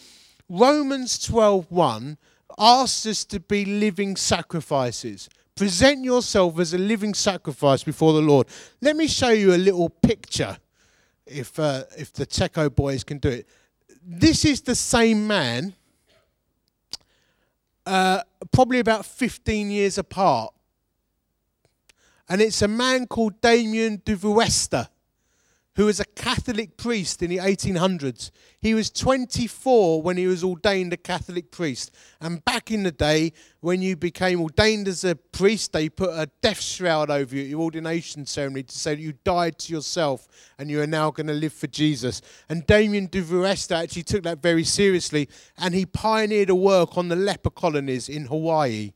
Romans 0.50 1.18
12:1 1.30 2.18
asks 2.58 3.06
us 3.06 3.26
to 3.26 3.40
be 3.40 3.66
living 3.66 4.16
sacrifices. 4.16 5.30
Present 5.56 6.04
yourself 6.04 6.60
as 6.60 6.74
a 6.74 6.78
living 6.78 7.14
sacrifice 7.14 7.84
before 7.84 8.14
the 8.14 8.22
Lord. 8.22 8.48
Let 8.82 8.96
me 8.96 9.08
show 9.08 9.30
you 9.30 9.54
a 9.54 9.58
little 9.58 9.90
picture, 9.90 10.58
if 11.26 11.58
uh, 11.58 11.84
if 11.98 12.12
the 12.14 12.26
Techo 12.26 12.74
boys 12.74 13.04
can 13.04 13.20
do 13.20 13.30
it. 13.30 13.48
This 14.06 14.46
is 14.46 14.62
the 14.62 14.76
same 14.76 15.26
man, 15.26 15.76
uh, 17.86 18.22
probably 18.52 18.80
about 18.80 19.06
15 19.06 19.72
years 19.72 19.98
apart, 19.98 20.54
and 22.28 22.42
it's 22.42 22.62
a 22.62 22.68
man 22.68 23.08
called 23.08 23.40
Damien 23.42 23.98
Veuster 24.00 24.90
who 25.76 25.86
was 25.86 26.00
a 26.00 26.06
Catholic 26.06 26.78
priest 26.78 27.22
in 27.22 27.30
the 27.30 27.38
1800s. 27.38 28.32
He 28.62 28.74
was 28.74 28.90
24 28.90 30.02
when 30.02 30.16
he 30.16 30.26
was 30.26 30.42
ordained 30.42 30.94
a 30.94 30.98
Catholic 30.98 31.52
priest. 31.52 31.94
And 32.22 32.44
back 32.46 32.72
in 32.72 32.84
the 32.84 32.94
day, 32.94 33.34
when 33.60 33.82
you 33.82 33.98
became 33.98 34.42
ordained 34.42 34.88
as 34.88 35.04
a 35.04 35.16
priest, 35.16 35.74
they 35.74 35.90
put 35.90 36.12
a 36.12 36.30
death 36.42 36.62
shroud 36.62 37.10
over 37.10 37.36
you 37.36 37.42
at 37.42 37.50
your 37.50 37.60
ordination 37.60 38.26
ceremony 38.26 38.64
to 38.64 38.78
say 38.78 38.96
that 38.96 39.02
you 39.02 39.14
died 39.26 39.60
to 39.60 39.74
yourself 39.74 40.28
and 40.58 40.72
you 40.72 40.82
are 40.82 40.88
now 40.88 41.12
going 41.12 41.28
to 41.28 41.34
live 41.34 41.54
for 41.54 41.68
Jesus. 41.68 42.22
And 42.48 42.66
Damien 42.66 43.08
de 43.08 43.22
Veuster 43.22 43.76
actually 43.76 44.04
took 44.04 44.24
that 44.24 44.42
very 44.42 44.64
seriously 44.64 45.28
and 45.58 45.74
he 45.74 45.86
pioneered 45.86 46.50
a 46.50 46.56
work 46.56 46.98
on 46.98 47.10
the 47.10 47.18
leper 47.18 47.50
colonies 47.50 48.08
in 48.08 48.26
Hawaii 48.28 48.94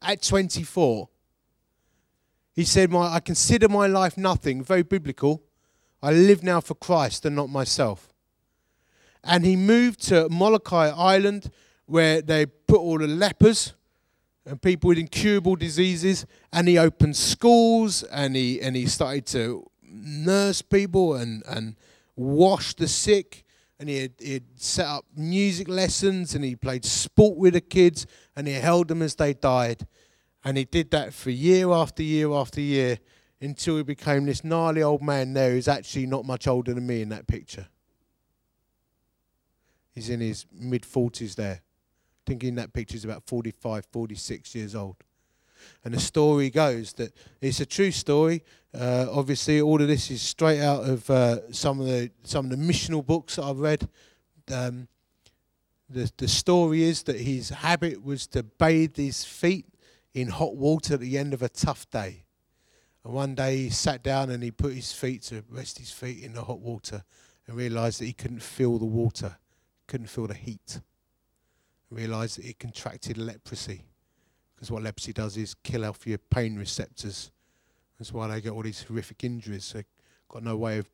at 0.00 0.22
24. 0.22 1.10
He 2.54 2.64
said, 2.64 2.94
I 2.94 3.20
consider 3.20 3.68
my 3.68 3.86
life 3.86 4.16
nothing, 4.16 4.64
very 4.64 4.82
biblical 4.82 5.42
I 6.02 6.12
live 6.12 6.42
now 6.42 6.60
for 6.60 6.74
Christ 6.74 7.24
and 7.26 7.34
not 7.34 7.48
myself. 7.48 8.12
And 9.24 9.44
he 9.44 9.56
moved 9.56 10.00
to 10.08 10.28
Molokai 10.28 10.90
Island 10.90 11.50
where 11.86 12.22
they 12.22 12.46
put 12.46 12.78
all 12.78 12.98
the 12.98 13.08
lepers 13.08 13.74
and 14.46 14.62
people 14.62 14.88
with 14.88 14.98
incurable 14.98 15.56
diseases 15.56 16.24
and 16.52 16.68
he 16.68 16.78
opened 16.78 17.16
schools 17.16 18.02
and 18.04 18.36
he 18.36 18.60
and 18.60 18.76
he 18.76 18.86
started 18.86 19.26
to 19.26 19.68
nurse 19.82 20.62
people 20.62 21.14
and, 21.14 21.42
and 21.48 21.76
wash 22.16 22.74
the 22.74 22.88
sick. 22.88 23.44
And 23.80 23.88
he 23.88 24.02
had, 24.02 24.12
he 24.18 24.32
had 24.34 24.44
set 24.56 24.86
up 24.86 25.04
music 25.16 25.68
lessons 25.68 26.34
and 26.34 26.44
he 26.44 26.56
played 26.56 26.84
sport 26.84 27.36
with 27.36 27.54
the 27.54 27.60
kids 27.60 28.06
and 28.36 28.46
he 28.46 28.54
held 28.54 28.88
them 28.88 29.02
as 29.02 29.14
they 29.14 29.34
died. 29.34 29.86
And 30.44 30.56
he 30.56 30.64
did 30.64 30.90
that 30.92 31.12
for 31.12 31.30
year 31.30 31.70
after 31.72 32.02
year 32.02 32.32
after 32.32 32.60
year 32.60 32.98
until 33.40 33.76
he 33.76 33.82
became 33.82 34.26
this 34.26 34.42
gnarly 34.42 34.82
old 34.82 35.02
man 35.02 35.32
there 35.32 35.52
who's 35.52 35.68
actually 35.68 36.06
not 36.06 36.24
much 36.24 36.46
older 36.46 36.74
than 36.74 36.86
me 36.86 37.02
in 37.02 37.08
that 37.10 37.26
picture. 37.26 37.68
He's 39.94 40.10
in 40.10 40.20
his 40.20 40.46
mid 40.52 40.82
40s 40.82 41.34
there. 41.34 41.60
I 41.60 42.22
think 42.26 42.44
in 42.44 42.56
that 42.56 42.72
picture 42.72 42.94
he's 42.94 43.04
about 43.04 43.24
45, 43.26 43.86
46 43.90 44.54
years 44.54 44.74
old. 44.74 44.96
And 45.84 45.94
the 45.94 46.00
story 46.00 46.50
goes 46.50 46.92
that 46.94 47.12
it's 47.40 47.60
a 47.60 47.66
true 47.66 47.90
story. 47.90 48.42
Uh, 48.72 49.06
obviously, 49.10 49.60
all 49.60 49.80
of 49.80 49.88
this 49.88 50.10
is 50.10 50.22
straight 50.22 50.60
out 50.60 50.88
of 50.88 51.08
uh, 51.10 51.50
some 51.52 51.80
of 51.80 51.86
the 51.86 52.10
some 52.22 52.44
of 52.44 52.50
the 52.50 52.56
missional 52.56 53.04
books 53.04 53.36
that 53.36 53.44
I've 53.44 53.58
read. 53.58 53.88
Um, 54.52 54.88
the 55.88 56.10
the 56.16 56.28
story 56.28 56.84
is 56.84 57.02
that 57.04 57.18
his 57.18 57.48
habit 57.48 58.04
was 58.04 58.26
to 58.28 58.42
bathe 58.42 58.96
his 58.96 59.24
feet 59.24 59.66
in 60.14 60.28
hot 60.28 60.56
water 60.56 60.94
at 60.94 61.00
the 61.00 61.18
end 61.18 61.34
of 61.34 61.42
a 61.42 61.48
tough 61.48 61.90
day. 61.90 62.24
And 63.08 63.14
one 63.14 63.34
day 63.34 63.56
he 63.56 63.70
sat 63.70 64.02
down 64.02 64.28
and 64.28 64.42
he 64.42 64.50
put 64.50 64.74
his 64.74 64.92
feet 64.92 65.22
to 65.22 65.42
rest 65.48 65.78
his 65.78 65.90
feet 65.90 66.22
in 66.22 66.34
the 66.34 66.42
hot 66.42 66.60
water 66.60 67.02
and 67.46 67.56
realized 67.56 68.02
that 68.02 68.04
he 68.04 68.12
couldn't 68.12 68.42
feel 68.42 68.78
the 68.78 68.84
water, 68.84 69.38
couldn't 69.86 70.08
feel 70.08 70.26
the 70.26 70.34
heat. 70.34 70.82
Realized 71.90 72.36
that 72.36 72.44
he 72.44 72.52
contracted 72.52 73.16
leprosy. 73.16 73.86
Because 74.54 74.70
what 74.70 74.82
leprosy 74.82 75.14
does 75.14 75.38
is 75.38 75.54
kill 75.54 75.86
off 75.86 76.06
your 76.06 76.18
pain 76.18 76.58
receptors. 76.58 77.30
That's 77.98 78.12
why 78.12 78.28
they 78.28 78.42
get 78.42 78.52
all 78.52 78.60
these 78.60 78.82
horrific 78.82 79.24
injuries. 79.24 79.72
They've 79.72 79.86
got 80.28 80.42
no 80.42 80.58
way 80.58 80.76
of, 80.76 80.86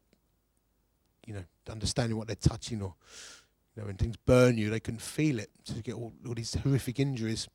you 1.26 1.34
know, 1.34 1.44
understanding 1.68 2.16
what 2.16 2.28
they're 2.28 2.36
touching 2.36 2.80
or, 2.80 2.94
you 3.74 3.82
know, 3.82 3.86
when 3.88 3.96
things 3.96 4.18
burn 4.24 4.56
you, 4.56 4.70
they 4.70 4.78
can 4.78 4.98
feel 4.98 5.40
it. 5.40 5.50
So 5.64 5.74
you 5.74 5.82
get 5.82 5.96
all, 5.96 6.12
all 6.24 6.34
these 6.34 6.54
horrific 6.54 7.00
injuries. 7.00 7.48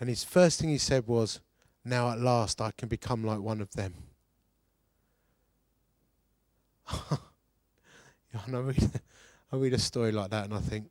And 0.00 0.08
his 0.08 0.24
first 0.24 0.60
thing 0.60 0.70
he 0.70 0.78
said 0.78 1.06
was, 1.06 1.40
now 1.84 2.10
at 2.10 2.20
last 2.20 2.60
I 2.60 2.72
can 2.76 2.88
become 2.88 3.24
like 3.24 3.40
one 3.40 3.60
of 3.60 3.72
them. 3.72 3.94
and 7.10 8.56
I 8.56 8.60
read, 8.60 8.90
I 9.52 9.56
read 9.56 9.72
a 9.72 9.78
story 9.78 10.12
like 10.12 10.30
that 10.30 10.44
and 10.44 10.54
I 10.54 10.60
think, 10.60 10.90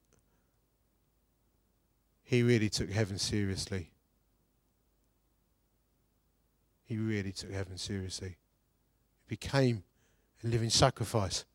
he 2.23 2.43
really 2.43 2.69
took 2.69 2.91
heaven 2.91 3.17
seriously. 3.17 3.89
He 6.85 6.97
really 6.97 7.31
took 7.31 7.51
heaven 7.51 7.77
seriously. 7.77 8.37
He 9.21 9.25
became 9.27 9.83
a 10.43 10.47
living 10.47 10.69
sacrifice. 10.69 11.45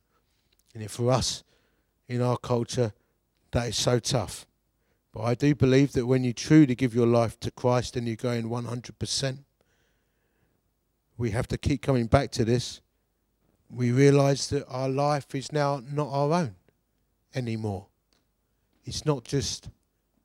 And 0.75 0.91
for 0.91 1.13
us, 1.13 1.45
in 2.09 2.21
our 2.21 2.37
culture, 2.37 2.93
that 3.53 3.69
is 3.69 3.77
so 3.77 4.01
tough. 4.01 4.47
But 5.15 5.23
I 5.23 5.35
do 5.35 5.55
believe 5.55 5.93
that 5.93 6.07
when 6.07 6.25
you 6.25 6.33
truly 6.33 6.75
give 6.75 6.93
your 6.93 7.07
life 7.07 7.39
to 7.41 7.53
Christ 7.53 7.97
and 7.97 8.09
you're 8.09 8.17
going 8.17 8.49
100%, 8.49 9.39
we 11.17 11.31
have 11.31 11.47
to 11.47 11.57
keep 11.57 11.83
coming 11.83 12.07
back 12.07 12.33
to 12.33 12.45
this. 12.45 12.81
We 13.71 13.93
realize 13.93 14.49
that 14.49 14.67
our 14.69 14.89
life 14.89 15.33
is 15.37 15.53
now 15.53 15.81
not 15.89 16.09
our 16.11 16.33
own 16.33 16.57
anymore. 17.33 17.87
It's 18.85 19.07
not 19.07 19.23
just 19.23 19.69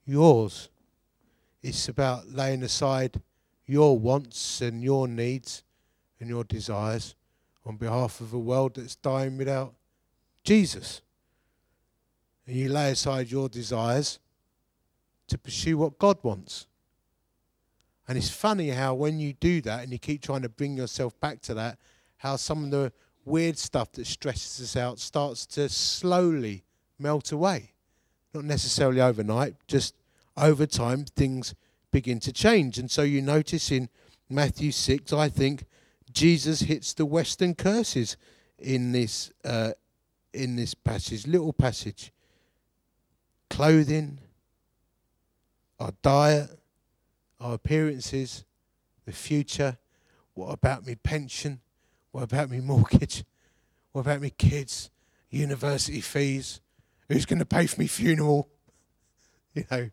yours, 0.08 0.69
it's 1.62 1.88
about 1.88 2.27
laying 2.31 2.63
aside 2.63 3.22
your 3.67 4.00
wants 4.00 4.60
and 4.60 4.84
your 4.84 5.08
needs 5.08 5.63
and 6.19 6.29
your 6.29 6.43
desires 6.43 7.13
on 7.63 7.77
behalf 7.77 8.22
of 8.22 8.34
a 8.34 8.39
world 8.39 8.74
that's 8.75 8.96
dying 8.96 9.38
without 9.38 9.75
Jesus. 10.43 11.01
And 12.48 12.55
you 12.55 12.69
lay 12.69 12.91
aside 12.91 13.29
your 13.29 13.50
desires 13.50 14.17
to 15.29 15.38
pursue 15.38 15.77
what 15.77 15.98
God 16.00 16.17
wants. 16.24 16.67
And 18.07 18.17
it's 18.17 18.29
funny 18.29 18.69
how 18.69 18.95
when 18.95 19.19
you 19.19 19.33
do 19.33 19.62
that 19.62 19.83
and 19.83 19.91
you 19.91 20.00
keep 20.00 20.21
trying 20.21 20.41
to 20.41 20.50
bring 20.50 20.75
yourself 20.75 21.19
back 21.19 21.41
to 21.41 21.53
that, 21.53 21.77
how 22.17 22.36
some 22.36 22.63
of 22.63 22.71
the 22.71 22.91
weird 23.24 23.57
stuff 23.57 23.91
that 23.93 24.07
stresses 24.07 24.62
us 24.62 24.75
out 24.75 25.00
starts 25.00 25.45
to 25.45 25.69
slowly 25.69 26.63
melt 26.98 27.31
away. 27.31 27.74
not 28.33 28.43
necessarily 28.43 29.01
overnight, 29.01 29.55
just 29.67 29.95
over 30.38 30.65
time, 30.65 31.03
things 31.03 31.55
begin 31.91 32.19
to 32.19 32.31
change. 32.31 32.77
And 32.77 32.89
so 32.91 33.01
you 33.01 33.21
notice 33.21 33.71
in 33.71 33.89
Matthew 34.29 34.71
6, 34.71 35.12
I 35.13 35.29
think 35.29 35.65
Jesus 36.12 36.62
hits 36.62 36.93
the 36.93 37.05
Western 37.05 37.55
curses 37.55 38.17
in 38.59 38.91
this, 38.91 39.31
uh, 39.43 39.71
in 40.33 40.55
this 40.55 40.74
passage, 40.74 41.25
little 41.25 41.53
passage. 41.53 42.12
Clothing, 43.50 44.19
our 45.79 45.93
diet, 46.01 46.50
our 47.39 47.53
appearances, 47.55 48.43
the 49.05 49.12
future. 49.12 49.77
What 50.33 50.53
about 50.53 50.86
me 50.86 50.95
pension? 50.95 51.62
What 52.12 52.24
about 52.24 52.50
me 52.50 52.59
mortgage? 52.59 53.24
What 53.91 54.01
about 54.01 54.21
me 54.21 54.29
kids? 54.29 54.89
University 55.29 56.01
fees? 56.01 56.62
Who's 57.07 57.25
going 57.25 57.39
to 57.39 57.45
pay 57.45 57.67
for 57.67 57.79
me 57.81 57.88
funeral? 57.88 58.50
You 59.55 59.63
know, 59.71 59.89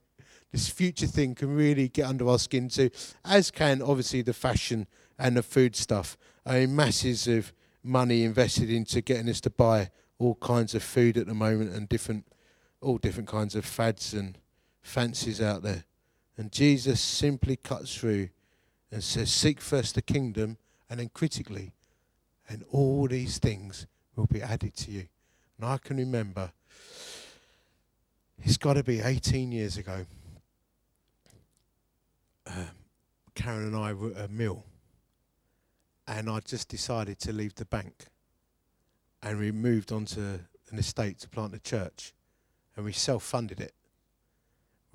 this 0.52 0.68
future 0.68 1.06
thing 1.06 1.34
can 1.34 1.56
really 1.56 1.88
get 1.88 2.04
under 2.04 2.28
our 2.28 2.38
skin 2.38 2.68
too, 2.68 2.90
as 3.24 3.50
can 3.50 3.80
obviously 3.80 4.20
the 4.20 4.34
fashion 4.34 4.86
and 5.18 5.34
the 5.34 5.42
food 5.42 5.74
stuff. 5.74 6.18
I 6.44 6.60
mean, 6.60 6.76
masses 6.76 7.26
of 7.26 7.54
money 7.82 8.22
invested 8.22 8.70
into 8.70 9.00
getting 9.00 9.30
us 9.30 9.40
to 9.40 9.50
buy 9.50 9.90
all 10.18 10.34
kinds 10.36 10.74
of 10.74 10.82
food 10.82 11.16
at 11.16 11.26
the 11.26 11.34
moment 11.34 11.74
and 11.74 11.88
different, 11.88 12.26
all 12.82 12.98
different 12.98 13.30
kinds 13.30 13.54
of 13.54 13.64
fads 13.64 14.12
and 14.12 14.36
fancies 14.86 15.40
out 15.40 15.62
there. 15.62 15.84
And 16.38 16.52
Jesus 16.52 17.00
simply 17.00 17.56
cuts 17.56 17.94
through 17.94 18.28
and 18.90 19.02
says, 19.02 19.30
Seek 19.30 19.60
first 19.60 19.94
the 19.94 20.02
kingdom, 20.02 20.58
and 20.88 21.00
then 21.00 21.10
critically, 21.12 21.72
and 22.48 22.64
all 22.70 23.08
these 23.08 23.38
things 23.38 23.86
will 24.14 24.26
be 24.26 24.40
added 24.40 24.76
to 24.76 24.90
you. 24.90 25.06
And 25.58 25.68
I 25.68 25.78
can 25.78 25.96
remember, 25.96 26.52
it's 28.42 28.56
got 28.56 28.74
to 28.74 28.84
be 28.84 29.00
18 29.00 29.50
years 29.50 29.76
ago. 29.76 30.06
Um, 32.46 32.68
Karen 33.34 33.66
and 33.66 33.76
I 33.76 33.92
were 33.92 34.12
at 34.12 34.26
a 34.26 34.28
mill, 34.28 34.64
and 36.06 36.30
I 36.30 36.40
just 36.40 36.68
decided 36.68 37.18
to 37.20 37.32
leave 37.32 37.56
the 37.56 37.64
bank. 37.64 38.06
And 39.22 39.38
we 39.40 39.50
moved 39.50 39.90
onto 39.90 40.20
an 40.20 40.78
estate 40.78 41.18
to 41.20 41.28
plant 41.28 41.54
a 41.54 41.58
church, 41.58 42.14
and 42.76 42.84
we 42.84 42.92
self 42.92 43.24
funded 43.24 43.60
it. 43.60 43.74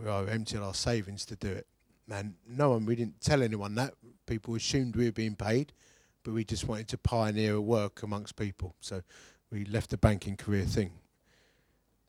We 0.04 0.10
emptied 0.10 0.60
our 0.60 0.74
savings 0.74 1.26
to 1.26 1.36
do 1.36 1.50
it. 1.50 1.68
And 2.10 2.36
no 2.48 2.72
one, 2.72 2.86
we 2.86 2.96
didn't 2.96 3.22
tell 3.22 3.42
anyone 3.42 3.76
that. 3.76 3.94
People 4.26 4.56
assumed 4.56 4.96
we 4.96 5.06
were 5.06 5.12
being 5.12 5.36
paid, 5.36 5.74
but 6.24 6.34
we 6.34 6.44
just 6.44 6.68
wanted 6.68 6.88
to 6.90 6.98
pioneer 6.98 7.56
a 7.56 7.62
work 7.62 8.04
amongst 8.04 8.36
people. 8.36 8.76
So 8.82 9.02
we 9.52 9.66
left 9.66 9.90
the 9.92 9.98
banking 9.98 10.36
career 10.36 10.66
thing. 10.66 10.92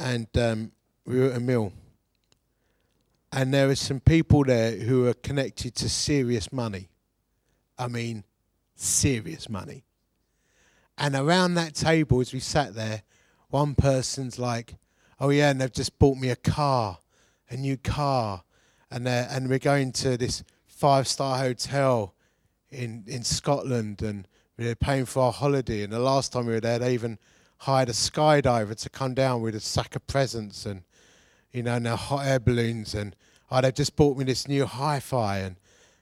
And 0.01 0.27
um, 0.37 0.73
we 1.07 1.21
were 1.21 1.31
at 1.31 1.37
a 1.37 1.41
mill. 1.41 1.73
And 3.33 3.55
there 3.55 3.69
were 3.69 3.77
some 3.77 4.01
people 4.01 4.45
there 4.45 4.73
who 4.73 5.03
were 5.03 5.15
connected 5.15 5.75
to 5.77 5.89
serious 5.89 6.53
money. 6.53 6.89
I 7.79 7.89
mean, 7.89 8.25
serious 8.75 9.49
money. 9.49 9.85
And 10.99 11.15
around 11.15 11.55
that 11.55 11.75
table, 11.75 12.21
as 12.21 12.33
we 12.33 12.41
sat 12.41 12.75
there, 12.75 13.03
one 13.49 13.75
person's 13.75 14.39
like, 14.39 14.77
Oh, 15.23 15.31
yeah, 15.31 15.51
and 15.51 15.61
they've 15.61 15.73
just 15.73 16.01
bought 16.01 16.19
me 16.19 16.31
a 16.31 16.37
car, 16.37 16.99
a 17.53 17.57
new 17.57 17.77
car. 17.77 18.43
And, 18.91 19.07
uh, 19.07 19.27
and 19.31 19.49
we're 19.49 19.59
going 19.59 19.93
to 19.93 20.17
this 20.17 20.43
five 20.67 21.07
star 21.07 21.39
hotel 21.39 22.15
in, 22.71 23.05
in 23.07 23.23
Scotland. 23.23 24.03
And 24.03 24.27
we 24.57 24.69
are 24.69 24.75
paying 24.75 25.05
for 25.05 25.25
our 25.25 25.33
holiday. 25.33 25.83
And 25.83 25.93
the 25.93 25.99
last 25.99 26.33
time 26.33 26.47
we 26.47 26.55
were 26.55 26.61
there, 26.61 26.79
they 26.79 26.95
even 26.95 27.19
hired 27.59 27.91
a 27.91 27.93
skydiver 27.93 28.75
to 28.75 28.91
come 28.91 29.15
down 29.15 29.43
with 29.43 29.55
a 29.55 29.61
sack 29.61 29.95
of 29.95 30.07
presents 30.07 30.67
and, 30.67 30.83
you 31.53 31.63
know, 31.63 31.79
now 31.79 31.97
hot 31.97 32.27
air 32.27 32.41
balloons. 32.41 32.95
And 32.95 33.15
oh, 33.51 33.61
they've 33.61 33.75
just 33.75 33.97
bought 33.97 34.17
me 34.17 34.25
this 34.25 34.49
new 34.49 34.67
hi 34.67 34.99
fi. 34.99 35.39
And 35.39 35.57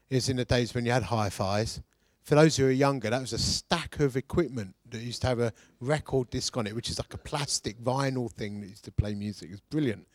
it 0.08 0.14
was 0.14 0.28
in 0.28 0.36
the 0.36 0.44
days 0.44 0.72
when 0.72 0.86
you 0.86 0.92
had 0.92 1.04
hi 1.04 1.30
fis. 1.30 1.80
For 2.22 2.36
those 2.36 2.56
who 2.56 2.66
are 2.66 2.70
younger, 2.70 3.10
that 3.10 3.20
was 3.20 3.32
a 3.32 3.38
stack 3.38 3.98
of 3.98 4.16
equipment 4.16 4.76
that 4.90 5.00
used 5.00 5.22
to 5.22 5.28
have 5.28 5.40
a 5.40 5.52
record 5.80 6.30
disc 6.30 6.56
on 6.56 6.66
it, 6.66 6.74
which 6.76 6.90
is 6.90 6.98
like 6.98 7.12
a 7.12 7.18
plastic 7.18 7.80
vinyl 7.80 8.30
thing 8.30 8.60
that 8.60 8.68
used 8.68 8.84
to 8.84 8.92
play 8.92 9.14
music. 9.14 9.48
It 9.48 9.52
was 9.52 9.60
brilliant. 9.62 10.06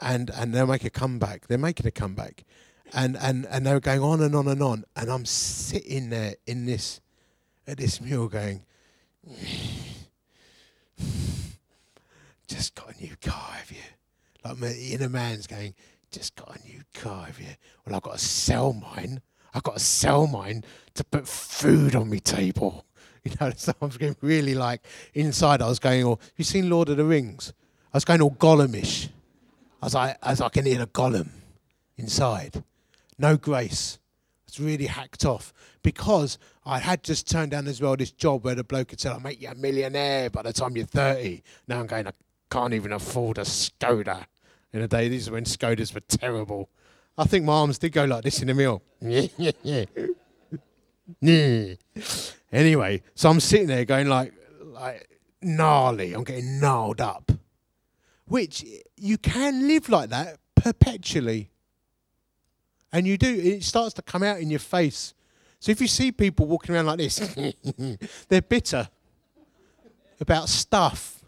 And 0.00 0.30
and 0.30 0.54
they'll 0.54 0.66
make 0.66 0.84
a 0.84 0.90
comeback. 0.90 1.46
They're 1.46 1.58
making 1.58 1.86
a 1.86 1.90
comeback. 1.90 2.44
And 2.92 3.16
and 3.16 3.46
and 3.46 3.66
they 3.66 3.72
were 3.72 3.80
going 3.80 4.00
on 4.00 4.20
and 4.20 4.34
on 4.34 4.48
and 4.48 4.62
on. 4.62 4.84
And 4.96 5.10
I'm 5.10 5.24
sitting 5.24 6.10
there 6.10 6.34
in 6.46 6.66
this 6.66 7.00
at 7.66 7.78
this 7.78 8.00
meal 8.00 8.28
going 8.28 8.64
just 12.48 12.74
got 12.74 12.94
a 12.94 13.02
new 13.02 13.14
car, 13.20 13.52
have 13.52 13.70
you? 13.70 13.76
Like 14.44 14.58
my 14.58 14.72
inner 14.72 15.08
man's 15.08 15.46
going, 15.46 15.74
just 16.10 16.34
got 16.36 16.56
a 16.56 16.62
new 16.66 16.82
car, 16.94 17.26
have 17.26 17.40
you? 17.40 17.46
Well, 17.86 17.94
I've 17.96 18.02
got 18.02 18.18
to 18.18 18.24
sell 18.24 18.72
mine. 18.72 19.20
I've 19.54 19.62
got 19.62 19.74
to 19.74 19.80
sell 19.80 20.26
mine 20.26 20.64
to 20.94 21.04
put 21.04 21.28
food 21.28 21.94
on 21.94 22.10
my 22.10 22.18
table. 22.18 22.84
You 23.24 23.30
know, 23.40 23.52
so 23.56 23.72
I 23.80 23.84
was 23.84 23.98
getting 23.98 24.16
really 24.20 24.56
like 24.56 24.84
inside. 25.14 25.62
I 25.62 25.68
was 25.68 25.78
going, 25.78 26.04
"Oh, 26.04 26.18
you 26.36 26.42
seen 26.42 26.68
Lord 26.68 26.88
of 26.88 26.96
the 26.96 27.04
Rings?" 27.04 27.52
I 27.94 27.96
was 27.96 28.04
going 28.04 28.20
all 28.20 28.32
Gollumish. 28.32 29.10
Like, 29.82 30.16
I 30.22 30.30
like, 30.30 30.40
I 30.40 30.48
can 30.48 30.64
hear 30.64 30.82
a 30.82 30.86
Gollum 30.86 31.28
inside. 31.96 32.62
No 33.18 33.36
grace. 33.36 33.98
It's 34.46 34.60
really 34.60 34.86
hacked 34.86 35.24
off 35.24 35.52
because 35.82 36.38
I 36.64 36.78
had 36.78 37.02
just 37.02 37.28
turned 37.28 37.52
down 37.52 37.66
as 37.66 37.80
well 37.80 37.96
this 37.96 38.10
job 38.10 38.44
where 38.44 38.54
the 38.54 38.64
bloke 38.64 38.90
had 38.90 39.00
said, 39.00 39.12
I'll 39.12 39.20
make 39.20 39.40
you 39.40 39.48
a 39.48 39.54
millionaire 39.54 40.30
by 40.30 40.42
the 40.42 40.52
time 40.52 40.76
you're 40.76 40.86
30. 40.86 41.42
Now 41.68 41.80
I'm 41.80 41.86
going, 41.86 42.06
I 42.06 42.12
can't 42.50 42.74
even 42.74 42.92
afford 42.92 43.38
a 43.38 43.42
Skoda. 43.42 44.26
In 44.72 44.80
the 44.80 44.88
day, 44.88 45.08
these 45.08 45.28
are 45.28 45.32
when 45.32 45.44
Skodas 45.44 45.94
were 45.94 46.00
terrible. 46.00 46.68
I 47.16 47.24
think 47.24 47.44
my 47.44 47.54
arms 47.54 47.78
did 47.78 47.92
go 47.92 48.04
like 48.04 48.24
this 48.24 48.40
in 48.40 48.48
the 48.48 48.54
meal. 48.54 48.82
Anyway, 52.52 53.02
so 53.14 53.30
I'm 53.30 53.40
sitting 53.40 53.66
there 53.66 53.84
going 53.84 54.08
like, 54.08 54.32
like 54.62 55.08
gnarly. 55.40 56.12
I'm 56.12 56.24
getting 56.24 56.60
gnarled 56.60 57.00
up. 57.00 57.32
Which 58.32 58.64
you 58.96 59.18
can 59.18 59.68
live 59.68 59.90
like 59.90 60.08
that 60.08 60.38
perpetually. 60.54 61.50
And 62.90 63.06
you 63.06 63.18
do. 63.18 63.28
It 63.28 63.62
starts 63.62 63.92
to 63.96 64.02
come 64.02 64.22
out 64.22 64.40
in 64.40 64.48
your 64.48 64.58
face. 64.58 65.12
So 65.60 65.70
if 65.70 65.82
you 65.82 65.86
see 65.86 66.12
people 66.12 66.46
walking 66.46 66.74
around 66.74 66.86
like 66.86 66.96
this, 66.96 67.16
they're 68.28 68.40
bitter 68.40 68.88
about 70.18 70.48
stuff. 70.48 71.22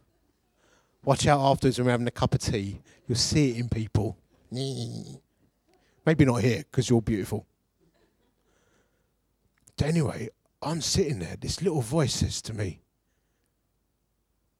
Watch 1.04 1.26
out 1.26 1.40
afterwards 1.40 1.76
when 1.76 1.84
we're 1.84 1.90
having 1.90 2.06
a 2.06 2.10
cup 2.10 2.32
of 2.32 2.40
tea. 2.40 2.80
You'll 3.06 3.18
see 3.18 3.50
it 3.50 3.58
in 3.58 3.68
people. 3.68 4.16
Maybe 4.50 6.24
not 6.24 6.36
here 6.36 6.64
because 6.70 6.88
you're 6.88 7.02
beautiful. 7.02 7.44
But 9.76 9.88
anyway, 9.88 10.30
I'm 10.62 10.80
sitting 10.80 11.18
there. 11.18 11.36
This 11.38 11.60
little 11.60 11.82
voice 11.82 12.14
says 12.14 12.40
to 12.40 12.54
me, 12.54 12.80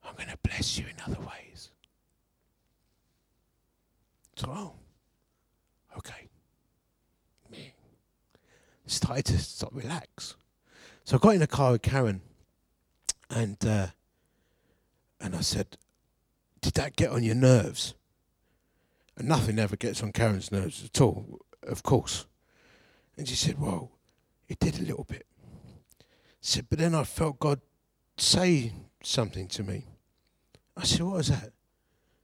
I'm 0.07 0.15
going 0.15 0.29
to 0.29 0.39
bless 0.43 0.77
you 0.77 0.85
in 0.85 1.11
other 1.11 1.23
ways. 1.23 1.71
So, 4.37 4.49
oh, 4.51 4.73
okay. 5.97 6.29
Me. 7.51 7.73
Started 8.87 9.27
to 9.27 9.39
start 9.39 9.73
relax. 9.73 10.37
So 11.05 11.17
I 11.17 11.19
got 11.19 11.35
in 11.35 11.41
the 11.41 11.47
car 11.47 11.73
with 11.73 11.83
Karen 11.83 12.23
and 13.31 13.57
uh, 13.65 13.89
and 15.21 15.35
I 15.35 15.41
said, 15.41 15.77
Did 16.61 16.75
that 16.75 16.97
get 16.97 17.11
on 17.11 17.23
your 17.23 17.35
nerves? 17.35 17.95
And 19.17 19.29
nothing 19.29 19.59
ever 19.59 19.77
gets 19.77 20.03
on 20.03 20.13
Karen's 20.13 20.51
nerves 20.51 20.85
at 20.85 21.01
all, 21.01 21.41
of 21.63 21.83
course. 21.83 22.27
And 23.17 23.29
she 23.29 23.37
said, 23.37 23.61
Well, 23.61 23.93
it 24.49 24.59
did 24.59 24.79
a 24.79 24.83
little 24.83 25.05
bit. 25.05 25.27
said, 26.41 26.67
But 26.69 26.79
then 26.79 26.95
I 26.95 27.05
felt 27.05 27.39
God 27.39 27.61
say 28.17 28.73
something 29.03 29.47
to 29.49 29.63
me. 29.63 29.87
I 30.77 30.85
said, 30.85 31.03
What 31.03 31.17
was 31.17 31.29
that? 31.29 31.53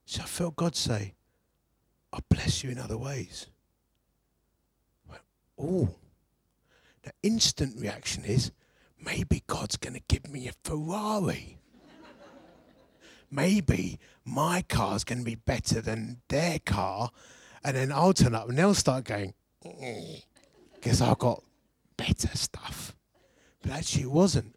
She 0.04 0.16
said, 0.16 0.24
I 0.24 0.28
felt 0.28 0.56
God 0.56 0.74
say, 0.74 1.14
I'll 2.12 2.24
bless 2.28 2.64
you 2.64 2.70
in 2.70 2.78
other 2.78 2.98
ways. 2.98 3.46
Oh. 5.58 5.94
The 7.02 7.12
instant 7.22 7.80
reaction 7.80 8.24
is, 8.24 8.52
maybe 9.02 9.42
God's 9.46 9.76
going 9.76 9.94
to 9.94 10.02
give 10.08 10.28
me 10.28 10.48
a 10.48 10.52
Ferrari 10.64 11.60
maybe 13.30 13.98
my 14.24 14.62
car's 14.62 15.04
going 15.04 15.20
to 15.20 15.24
be 15.24 15.36
better 15.36 15.80
than 15.80 16.20
their 16.28 16.58
car. 16.58 17.10
And 17.62 17.76
then 17.76 17.92
I'll 17.92 18.12
turn 18.12 18.34
up 18.34 18.48
and 18.48 18.58
they'll 18.58 18.74
start 18.74 19.04
going, 19.04 19.34
mm, 19.64 20.22
because 20.74 21.00
I've 21.00 21.18
got 21.18 21.42
better 21.96 22.30
stuff. 22.34 22.96
But 23.62 23.72
actually, 23.72 24.04
it 24.04 24.10
wasn't. 24.10 24.56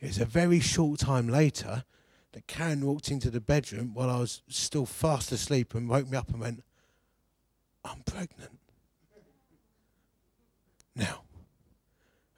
It 0.00 0.06
was 0.06 0.18
a 0.18 0.24
very 0.24 0.60
short 0.60 1.00
time 1.00 1.28
later 1.28 1.84
that 2.32 2.46
Karen 2.46 2.86
walked 2.86 3.10
into 3.10 3.30
the 3.30 3.40
bedroom 3.40 3.92
while 3.94 4.10
I 4.10 4.18
was 4.18 4.42
still 4.48 4.86
fast 4.86 5.32
asleep 5.32 5.74
and 5.74 5.88
woke 5.88 6.08
me 6.08 6.16
up 6.16 6.30
and 6.30 6.40
went, 6.40 6.64
I'm 7.88 8.02
pregnant. 8.02 8.58
Now, 10.94 11.22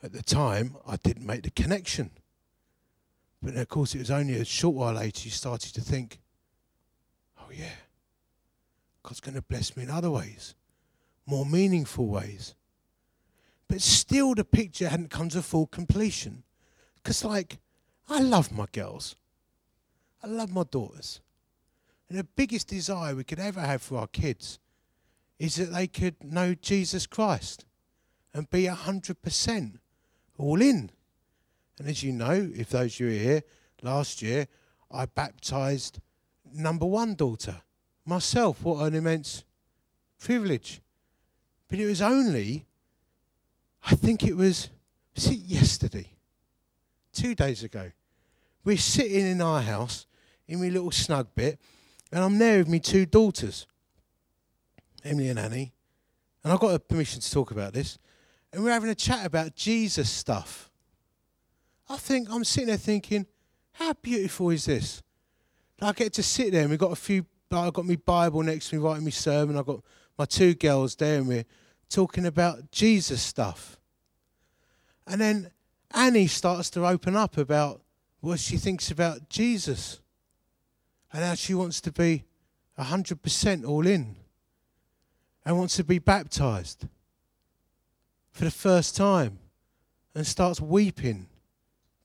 at 0.02 0.12
the 0.12 0.22
time, 0.22 0.76
I 0.86 0.96
didn't 0.96 1.26
make 1.26 1.42
the 1.42 1.50
connection. 1.50 2.10
But 3.42 3.56
of 3.56 3.68
course, 3.68 3.94
it 3.94 3.98
was 3.98 4.10
only 4.10 4.34
a 4.34 4.44
short 4.44 4.74
while 4.74 4.94
later 4.94 5.24
you 5.24 5.30
started 5.30 5.74
to 5.74 5.80
think, 5.80 6.20
oh, 7.38 7.50
yeah, 7.52 7.72
God's 9.02 9.20
going 9.20 9.34
to 9.34 9.42
bless 9.42 9.76
me 9.76 9.84
in 9.84 9.90
other 9.90 10.10
ways, 10.10 10.54
more 11.26 11.46
meaningful 11.46 12.06
ways. 12.06 12.54
But 13.66 13.80
still, 13.80 14.34
the 14.34 14.44
picture 14.44 14.88
hadn't 14.88 15.10
come 15.10 15.28
to 15.30 15.42
full 15.42 15.66
completion. 15.66 16.42
Because, 16.96 17.24
like, 17.24 17.58
I 18.08 18.20
love 18.20 18.52
my 18.52 18.66
girls, 18.72 19.16
I 20.22 20.26
love 20.26 20.52
my 20.52 20.64
daughters. 20.70 21.20
And 22.08 22.18
the 22.18 22.24
biggest 22.24 22.68
desire 22.68 23.14
we 23.14 23.24
could 23.24 23.38
ever 23.38 23.60
have 23.60 23.80
for 23.80 23.98
our 23.98 24.08
kids 24.08 24.58
is 25.40 25.56
that 25.56 25.72
they 25.72 25.86
could 25.86 26.22
know 26.22 26.54
Jesus 26.54 27.06
Christ 27.06 27.64
and 28.34 28.48
be 28.50 28.64
100% 28.64 29.78
all 30.36 30.60
in. 30.60 30.90
And 31.78 31.88
as 31.88 32.02
you 32.02 32.12
know, 32.12 32.50
if 32.54 32.68
those 32.68 32.94
of 32.94 33.00
you 33.00 33.08
are 33.08 33.10
here, 33.10 33.42
last 33.82 34.20
year 34.20 34.46
I 34.90 35.06
baptized 35.06 35.98
number 36.52 36.84
one 36.84 37.14
daughter, 37.14 37.62
myself. 38.04 38.62
What 38.62 38.86
an 38.86 38.94
immense 38.94 39.44
privilege. 40.18 40.82
But 41.68 41.78
it 41.78 41.86
was 41.86 42.02
only, 42.02 42.66
I 43.82 43.94
think 43.94 44.24
it 44.24 44.36
was, 44.36 44.68
was 45.14 45.26
it 45.26 45.38
yesterday? 45.38 46.10
Two 47.14 47.34
days 47.34 47.62
ago. 47.62 47.90
We're 48.62 48.76
sitting 48.76 49.26
in 49.26 49.40
our 49.40 49.62
house 49.62 50.04
in 50.46 50.60
my 50.60 50.68
little 50.68 50.90
snug 50.90 51.28
bit, 51.34 51.58
and 52.12 52.22
I'm 52.22 52.36
there 52.36 52.58
with 52.58 52.68
my 52.68 52.78
two 52.78 53.06
daughters, 53.06 53.66
Emily 55.04 55.28
and 55.28 55.38
Annie. 55.38 55.72
And 56.42 56.52
I 56.52 56.56
got 56.56 56.88
permission 56.88 57.20
to 57.20 57.30
talk 57.30 57.50
about 57.50 57.72
this. 57.72 57.98
And 58.52 58.64
we're 58.64 58.72
having 58.72 58.90
a 58.90 58.94
chat 58.94 59.26
about 59.26 59.54
Jesus 59.54 60.10
stuff. 60.10 60.70
I 61.88 61.96
think 61.96 62.28
I'm 62.30 62.44
sitting 62.44 62.68
there 62.68 62.76
thinking, 62.76 63.26
how 63.72 63.92
beautiful 63.94 64.50
is 64.50 64.64
this? 64.64 65.02
I 65.80 65.92
get 65.92 66.12
to 66.14 66.22
sit 66.22 66.52
there 66.52 66.62
and 66.62 66.70
we've 66.70 66.78
got 66.78 66.92
a 66.92 66.96
few, 66.96 67.24
I've 67.50 67.72
got 67.72 67.86
my 67.86 67.96
Bible 67.96 68.42
next 68.42 68.68
to 68.68 68.76
me 68.76 68.82
writing 68.82 69.04
my 69.04 69.10
sermon. 69.10 69.56
I've 69.56 69.66
got 69.66 69.80
my 70.18 70.24
two 70.24 70.54
girls 70.54 70.94
there 70.96 71.18
and 71.18 71.26
we're 71.26 71.46
talking 71.88 72.26
about 72.26 72.70
Jesus 72.70 73.22
stuff. 73.22 73.78
And 75.06 75.20
then 75.20 75.50
Annie 75.92 76.26
starts 76.26 76.70
to 76.70 76.86
open 76.86 77.16
up 77.16 77.38
about 77.38 77.80
what 78.20 78.38
she 78.38 78.56
thinks 78.56 78.90
about 78.90 79.28
Jesus 79.28 80.00
and 81.12 81.24
how 81.24 81.34
she 81.34 81.54
wants 81.54 81.80
to 81.80 81.92
be 81.92 82.24
100% 82.78 83.66
all 83.66 83.86
in 83.86 84.16
and 85.44 85.58
wants 85.58 85.76
to 85.76 85.84
be 85.84 85.98
baptized 85.98 86.86
for 88.32 88.44
the 88.44 88.50
first 88.50 88.96
time 88.96 89.38
and 90.14 90.26
starts 90.26 90.60
weeping 90.60 91.26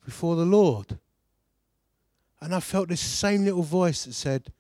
before 0.04 0.36
the 0.36 0.46
Lord. 0.46 1.00
And 2.42 2.54
I 2.54 2.60
felt 2.60 2.90
this 2.90 3.02
same 3.02 3.46
little 3.46 3.64
voice 3.64 4.06
that 4.06 4.14
said, 4.14 4.52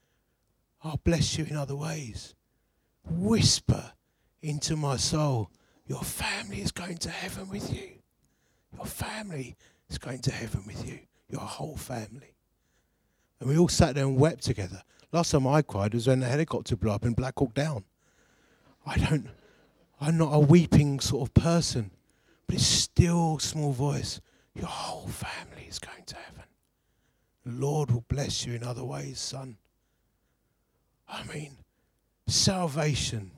I'll 0.84 1.00
bless 1.04 1.38
you 1.38 1.46
in 1.46 1.56
other 1.56 1.76
ways. 1.76 2.34
Whisper 3.08 3.92
into 4.42 4.76
my 4.76 4.98
soul, 4.98 5.50
Your 5.88 6.02
family 6.02 6.62
is 6.62 6.72
going 6.72 6.98
to 6.98 7.10
heaven 7.10 7.50
with 7.50 7.72
you. 7.72 7.90
Your 8.76 8.86
family 8.86 9.56
is 9.90 9.98
going 9.98 10.20
to 10.20 10.32
heaven 10.32 10.64
with 10.66 10.88
you. 10.88 11.00
Your 11.30 11.42
whole 11.42 11.78
family. 11.78 12.36
And 13.40 13.50
we 13.50 13.58
all 13.58 13.68
sat 13.68 13.96
there 13.96 14.06
and 14.06 14.18
wept 14.18 14.44
together. 14.44 14.82
Last 15.12 15.32
time 15.32 15.48
I 15.48 15.62
cried 15.62 15.94
was 15.94 16.08
when 16.08 16.22
the 16.22 16.28
helicopter 16.28 16.76
blew 16.76 16.92
up 16.92 17.06
in 17.06 17.14
Black 17.14 17.38
Hawk 17.38 17.54
Down. 17.54 17.84
I 18.86 18.98
don't, 18.98 19.28
I'm 20.00 20.18
not 20.18 20.32
a 20.32 20.40
weeping 20.40 21.00
sort 21.00 21.28
of 21.28 21.34
person, 21.34 21.92
but 22.46 22.56
it's 22.56 22.66
still 22.66 23.40
small 23.40 23.72
voice. 23.72 24.22
Your 24.54 24.68
whole 24.68 25.08
family 25.08 25.66
is 25.68 25.80
going 25.80 26.04
to 26.06 26.16
heaven. 26.16 26.44
The 27.46 27.52
Lord 27.52 27.92
will 27.92 28.06
bless 28.08 28.46
you 28.46 28.54
in 28.54 28.64
other 28.64 28.84
ways, 28.84 29.20
son. 29.20 29.58
I 31.08 31.24
mean, 31.24 31.58
salvation 32.28 33.32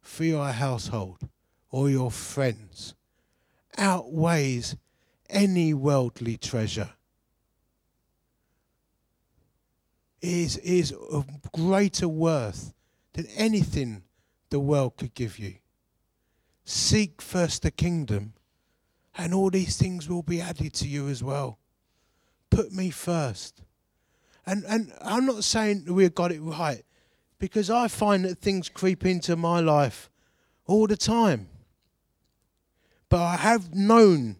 for 0.00 0.24
your 0.24 0.48
household 0.48 1.28
or 1.70 1.90
your 1.90 2.10
friends 2.10 2.94
outweighs 3.76 4.76
any 5.28 5.74
worldly 5.74 6.36
treasure. 6.36 6.90
Is 10.20 10.56
is 10.58 10.90
of 10.90 11.26
greater 11.52 12.08
worth 12.08 12.74
than 13.12 13.26
anything 13.36 14.02
the 14.50 14.60
world 14.60 14.96
could 14.96 15.14
give 15.14 15.38
you. 15.38 15.54
Seek 16.64 17.22
first 17.22 17.62
the 17.62 17.70
kingdom, 17.70 18.34
and 19.16 19.32
all 19.32 19.50
these 19.50 19.76
things 19.76 20.08
will 20.08 20.22
be 20.22 20.40
added 20.40 20.72
to 20.74 20.88
you 20.88 21.08
as 21.08 21.22
well. 21.22 21.58
Put 22.50 22.72
me 22.72 22.90
first. 22.90 23.62
And, 24.46 24.64
and 24.68 24.92
I'm 25.02 25.26
not 25.26 25.44
saying 25.44 25.84
we've 25.88 26.14
got 26.14 26.32
it 26.32 26.40
right, 26.40 26.84
because 27.38 27.70
I 27.70 27.88
find 27.88 28.24
that 28.24 28.38
things 28.38 28.68
creep 28.68 29.04
into 29.04 29.36
my 29.36 29.60
life 29.60 30.10
all 30.66 30.86
the 30.86 30.96
time. 30.96 31.48
But 33.08 33.22
I 33.22 33.36
have 33.36 33.74
known 33.74 34.36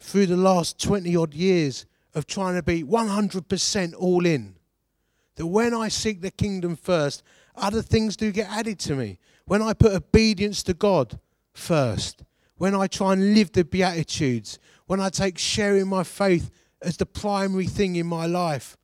through 0.00 0.26
the 0.26 0.36
last 0.36 0.80
20 0.82 1.16
odd 1.16 1.34
years 1.34 1.86
of 2.14 2.26
trying 2.26 2.54
to 2.56 2.62
be 2.62 2.82
100% 2.82 3.94
all 3.96 4.26
in 4.26 4.54
that 5.36 5.46
when 5.46 5.72
I 5.72 5.88
seek 5.88 6.20
the 6.20 6.30
kingdom 6.30 6.76
first, 6.76 7.22
other 7.56 7.82
things 7.82 8.16
do 8.16 8.32
get 8.32 8.50
added 8.50 8.78
to 8.80 8.94
me 8.94 9.18
when 9.46 9.62
I 9.62 9.72
put 9.72 9.92
obedience 9.92 10.62
to 10.64 10.74
God 10.74 11.18
first, 11.52 12.22
when 12.56 12.74
I 12.74 12.86
try 12.86 13.12
and 13.12 13.34
live 13.34 13.52
the 13.52 13.64
Beatitudes, 13.64 14.58
when 14.86 15.00
I 15.00 15.08
take 15.08 15.38
sharing 15.38 15.88
my 15.88 16.04
faith 16.04 16.50
as 16.80 16.96
the 16.96 17.06
primary 17.06 17.66
thing 17.66 17.96
in 17.96 18.06
my 18.06 18.26
life, 18.26 18.76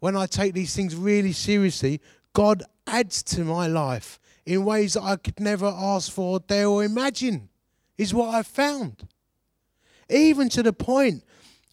when 0.00 0.16
I 0.16 0.26
take 0.26 0.54
these 0.54 0.74
things 0.74 0.94
really 0.94 1.32
seriously, 1.32 2.00
God 2.32 2.62
adds 2.86 3.22
to 3.24 3.44
my 3.44 3.66
life 3.66 4.20
in 4.46 4.64
ways 4.64 4.94
that 4.94 5.02
I 5.02 5.16
could 5.16 5.40
never 5.40 5.66
ask 5.66 6.10
for, 6.10 6.40
dare, 6.40 6.68
or 6.68 6.84
imagine, 6.84 7.48
is 7.96 8.14
what 8.14 8.34
I've 8.34 8.46
found. 8.46 9.06
Even 10.08 10.48
to 10.50 10.62
the 10.62 10.72
point 10.72 11.24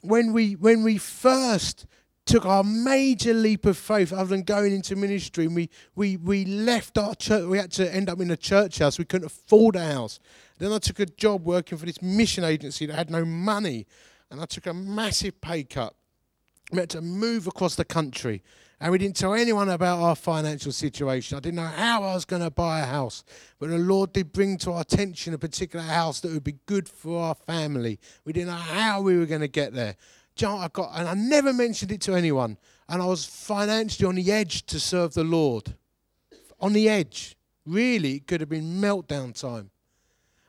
when 0.01 0.33
we 0.33 0.53
when 0.53 0.83
we 0.83 0.97
first 0.97 1.85
took 2.25 2.45
our 2.45 2.63
major 2.63 3.33
leap 3.33 3.65
of 3.65 3.77
faith 3.77 4.11
other 4.11 4.29
than 4.29 4.41
going 4.41 4.73
into 4.73 4.95
ministry. 4.95 5.45
And 5.45 5.55
we, 5.55 5.69
we, 5.95 6.17
we 6.17 6.45
left 6.45 6.97
our 6.97 7.13
church. 7.15 7.45
We 7.45 7.57
had 7.57 7.71
to 7.73 7.93
end 7.93 8.09
up 8.09 8.19
in 8.19 8.31
a 8.31 8.37
church 8.37 8.79
house. 8.79 8.97
We 8.97 9.05
couldn't 9.05 9.27
afford 9.27 9.75
a 9.75 9.85
house. 9.85 10.19
Then 10.57 10.71
I 10.71 10.79
took 10.79 10.99
a 10.99 11.05
job 11.05 11.45
working 11.45 11.77
for 11.77 11.85
this 11.85 12.01
mission 12.01 12.43
agency 12.43 12.87
that 12.87 12.95
had 12.95 13.09
no 13.11 13.25
money. 13.25 13.85
And 14.31 14.41
I 14.41 14.45
took 14.45 14.65
a 14.65 14.73
massive 14.73 15.39
pay 15.39 15.63
cut. 15.63 15.93
We 16.71 16.79
had 16.79 16.89
to 16.91 17.01
move 17.01 17.45
across 17.45 17.75
the 17.75 17.85
country. 17.85 18.41
And 18.81 18.91
we 18.91 18.97
didn't 18.97 19.15
tell 19.15 19.33
anyone 19.33 19.69
about 19.69 20.01
our 20.01 20.15
financial 20.15 20.71
situation. 20.71 21.37
I 21.37 21.39
didn't 21.39 21.55
know 21.55 21.63
how 21.63 22.03
I 22.03 22.13
was 22.13 22.25
going 22.25 22.41
to 22.41 22.49
buy 22.49 22.81
a 22.81 22.85
house. 22.85 23.23
But 23.59 23.69
the 23.69 23.77
Lord 23.77 24.11
did 24.13 24.33
bring 24.33 24.57
to 24.59 24.73
our 24.73 24.81
attention 24.81 25.33
a 25.33 25.37
particular 25.37 25.85
house 25.85 26.19
that 26.21 26.31
would 26.31 26.43
be 26.43 26.57
good 26.65 26.89
for 26.89 27.23
our 27.23 27.35
family. 27.35 27.99
We 28.25 28.33
didn't 28.33 28.47
know 28.47 28.55
how 28.55 29.01
we 29.01 29.17
were 29.17 29.27
going 29.27 29.41
to 29.41 29.47
get 29.47 29.73
there. 29.73 29.95
I 30.43 30.67
got, 30.71 30.91
and 30.95 31.07
I 31.07 31.13
never 31.13 31.53
mentioned 31.53 31.91
it 31.91 32.01
to 32.01 32.13
anyone. 32.13 32.57
And 32.89 33.01
I 33.01 33.05
was 33.05 33.25
financially 33.25 34.07
on 34.07 34.15
the 34.15 34.31
edge 34.31 34.65
to 34.67 34.79
serve 34.79 35.13
the 35.13 35.23
Lord. 35.23 35.75
On 36.59 36.73
the 36.73 36.89
edge. 36.89 37.35
Really, 37.65 38.15
it 38.15 38.27
could 38.27 38.41
have 38.41 38.49
been 38.49 38.81
meltdown 38.81 39.39
time. 39.39 39.71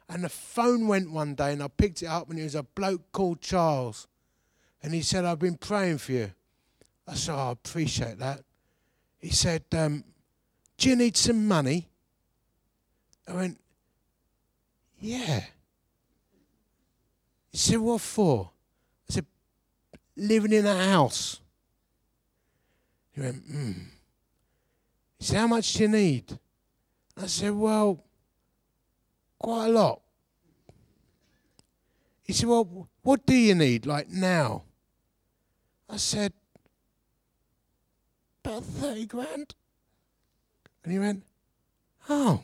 And 0.09 0.23
the 0.23 0.29
phone 0.29 0.87
went 0.87 1.11
one 1.11 1.35
day, 1.35 1.53
and 1.53 1.63
I 1.63 1.69
picked 1.69 2.03
it 2.03 2.07
up, 2.07 2.31
and 2.31 2.39
it 2.39 2.45
was 2.45 2.55
a 2.55 2.63
bloke 2.63 3.11
called 3.13 3.41
Charles. 3.41 4.07
And 4.83 4.93
he 4.93 5.03
said, 5.03 5.25
I've 5.25 5.39
been 5.39 5.57
praying 5.57 5.99
for 5.99 6.13
you. 6.13 6.33
I 7.09 7.15
said, 7.15 7.35
oh, 7.35 7.49
I 7.49 7.53
appreciate 7.53 8.19
that. 8.19 8.43
He 9.19 9.31
said, 9.31 9.65
um, 9.73 10.05
Do 10.77 10.91
you 10.91 10.97
need 10.97 11.17
some 11.17 11.49
money? 11.49 11.89
I 13.27 13.33
went, 13.33 13.61
Yeah. 15.01 15.45
He 17.51 17.59
said, 17.59 17.79
What 17.79 18.01
for? 18.01 18.51
Living 20.17 20.53
in 20.53 20.67
a 20.67 20.85
house. 20.91 21.41
He 23.13 23.21
went, 23.21 23.43
hmm. 23.45 23.73
He 25.19 25.25
said, 25.25 25.39
How 25.39 25.47
much 25.47 25.73
do 25.73 25.83
you 25.83 25.89
need? 25.89 26.39
I 27.17 27.27
said, 27.27 27.53
Well, 27.53 28.05
quite 29.39 29.67
a 29.67 29.71
lot. 29.71 30.01
He 32.23 32.33
said, 32.33 32.49
Well, 32.49 32.89
what 33.03 33.25
do 33.25 33.35
you 33.35 33.55
need, 33.55 33.87
like 33.87 34.11
now? 34.11 34.65
I 35.89 35.97
said, 35.97 36.33
About 38.45 38.65
30 38.65 39.07
grand. 39.07 39.55
And 40.83 40.93
he 40.93 40.99
went, 40.99 41.23
Oh, 42.09 42.41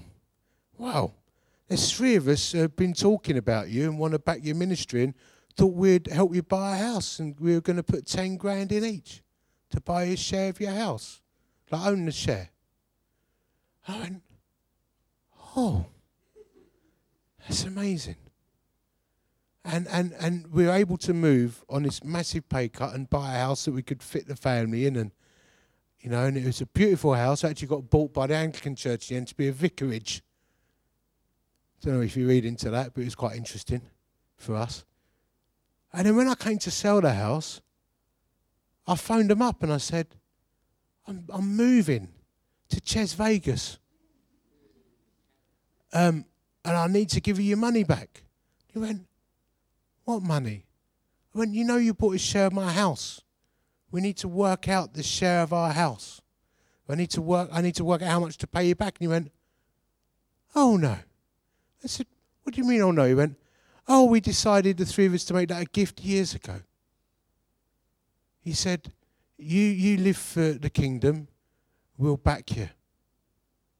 wow. 0.78 1.12
There's 1.68 1.92
three 1.92 2.16
of 2.16 2.28
us 2.28 2.52
who 2.52 2.58
have 2.58 2.76
been 2.76 2.92
talking 2.92 3.38
about 3.38 3.68
you 3.68 3.84
and 3.84 3.98
want 3.98 4.12
to 4.12 4.18
back 4.18 4.40
your 4.42 4.56
ministry. 4.56 5.04
And 5.04 5.14
thought 5.56 5.74
we'd 5.74 6.06
help 6.08 6.34
you 6.34 6.42
buy 6.42 6.76
a 6.76 6.78
house 6.78 7.18
and 7.18 7.38
we 7.38 7.54
were 7.54 7.60
going 7.60 7.76
to 7.76 7.82
put 7.82 8.06
10 8.06 8.36
grand 8.36 8.72
in 8.72 8.84
each 8.84 9.22
to 9.70 9.80
buy 9.80 10.04
a 10.04 10.16
share 10.16 10.50
of 10.50 10.60
your 10.60 10.72
house, 10.72 11.20
like 11.70 11.86
own 11.86 12.04
the 12.04 12.12
share. 12.12 12.50
I 13.88 13.98
went, 13.98 14.22
oh, 15.56 15.86
that's 17.40 17.64
amazing. 17.64 18.16
And, 19.64 19.86
and, 19.88 20.12
and 20.18 20.52
we 20.52 20.66
were 20.66 20.72
able 20.72 20.96
to 20.98 21.14
move 21.14 21.64
on 21.68 21.84
this 21.84 22.02
massive 22.02 22.48
pay 22.48 22.68
cut 22.68 22.94
and 22.94 23.08
buy 23.08 23.34
a 23.34 23.38
house 23.38 23.64
that 23.64 23.72
we 23.72 23.82
could 23.82 24.02
fit 24.02 24.26
the 24.26 24.36
family 24.36 24.86
in. 24.86 24.96
And 24.96 25.12
You 26.00 26.10
know, 26.10 26.24
and 26.24 26.36
it 26.36 26.44
was 26.44 26.60
a 26.60 26.66
beautiful 26.66 27.14
house. 27.14 27.44
Actually, 27.44 27.68
got 27.68 27.90
bought 27.90 28.12
by 28.12 28.26
the 28.26 28.34
Anglican 28.34 28.74
Church 28.74 29.08
then 29.08 29.24
to 29.24 29.34
be 29.34 29.48
a 29.48 29.52
vicarage. 29.52 30.22
Don't 31.80 31.94
know 31.94 32.00
if 32.00 32.16
you 32.16 32.28
read 32.28 32.44
into 32.44 32.70
that, 32.70 32.92
but 32.94 33.02
it 33.02 33.04
was 33.04 33.14
quite 33.14 33.36
interesting 33.36 33.82
for 34.36 34.56
us. 34.56 34.84
And 35.92 36.06
then 36.06 36.16
when 36.16 36.28
I 36.28 36.34
came 36.34 36.58
to 36.58 36.70
sell 36.70 37.00
the 37.00 37.12
house, 37.12 37.60
I 38.86 38.96
phoned 38.96 39.30
them 39.30 39.42
up 39.42 39.62
and 39.62 39.72
I 39.72 39.76
said, 39.78 40.06
I'm, 41.06 41.24
I'm 41.28 41.56
moving 41.56 42.08
to 42.70 42.80
Ches 42.80 43.12
Vegas. 43.12 43.78
Um, 45.92 46.24
and 46.64 46.76
I 46.76 46.86
need 46.86 47.10
to 47.10 47.20
give 47.20 47.38
you 47.38 47.44
your 47.44 47.58
money 47.58 47.84
back. 47.84 48.24
He 48.72 48.78
went, 48.78 49.06
What 50.04 50.22
money? 50.22 50.66
I 51.34 51.38
went, 51.38 51.54
You 51.54 51.64
know, 51.64 51.76
you 51.76 51.92
bought 51.92 52.14
a 52.14 52.18
share 52.18 52.46
of 52.46 52.52
my 52.52 52.72
house. 52.72 53.20
We 53.90 54.00
need 54.00 54.16
to 54.18 54.28
work 54.28 54.68
out 54.68 54.94
the 54.94 55.02
share 55.02 55.42
of 55.42 55.52
our 55.52 55.72
house. 55.72 56.22
I 56.88 56.94
need 56.94 57.10
to 57.10 57.22
work. 57.22 57.48
I 57.50 57.62
need 57.62 57.74
to 57.76 57.84
work 57.84 58.02
out 58.02 58.10
how 58.10 58.20
much 58.20 58.36
to 58.38 58.46
pay 58.46 58.68
you 58.68 58.74
back. 58.74 58.98
And 58.98 59.04
he 59.04 59.08
went, 59.08 59.32
"Oh 60.54 60.76
no." 60.76 60.98
I 61.82 61.86
said, 61.86 62.06
"What 62.42 62.54
do 62.54 62.60
you 62.60 62.68
mean? 62.68 62.82
Oh 62.82 62.90
no?" 62.90 63.06
He 63.06 63.14
went, 63.14 63.38
"Oh, 63.88 64.04
we 64.04 64.20
decided 64.20 64.76
the 64.76 64.86
three 64.86 65.06
of 65.06 65.14
us 65.14 65.24
to 65.26 65.34
make 65.34 65.48
that 65.48 65.62
a 65.62 65.66
gift 65.66 66.00
years 66.00 66.34
ago." 66.34 66.62
He 68.40 68.52
said, 68.52 68.92
"You 69.36 69.62
you 69.62 69.96
live 69.96 70.16
for 70.16 70.52
the 70.52 70.70
kingdom. 70.70 71.28
We'll 71.96 72.16
back 72.16 72.56
you. 72.56 72.70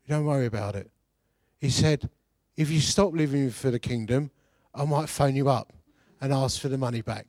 Don't 0.08 0.26
worry 0.26 0.46
about 0.46 0.76
it." 0.76 0.90
He 1.58 1.70
said, 1.70 2.10
"If 2.56 2.70
you 2.70 2.80
stop 2.80 3.12
living 3.12 3.50
for 3.50 3.70
the 3.70 3.78
kingdom, 3.78 4.30
I 4.74 4.84
might 4.84 5.08
phone 5.08 5.36
you 5.36 5.48
up 5.48 5.72
and 6.20 6.32
ask 6.32 6.60
for 6.60 6.68
the 6.68 6.78
money 6.78 7.00
back." 7.00 7.26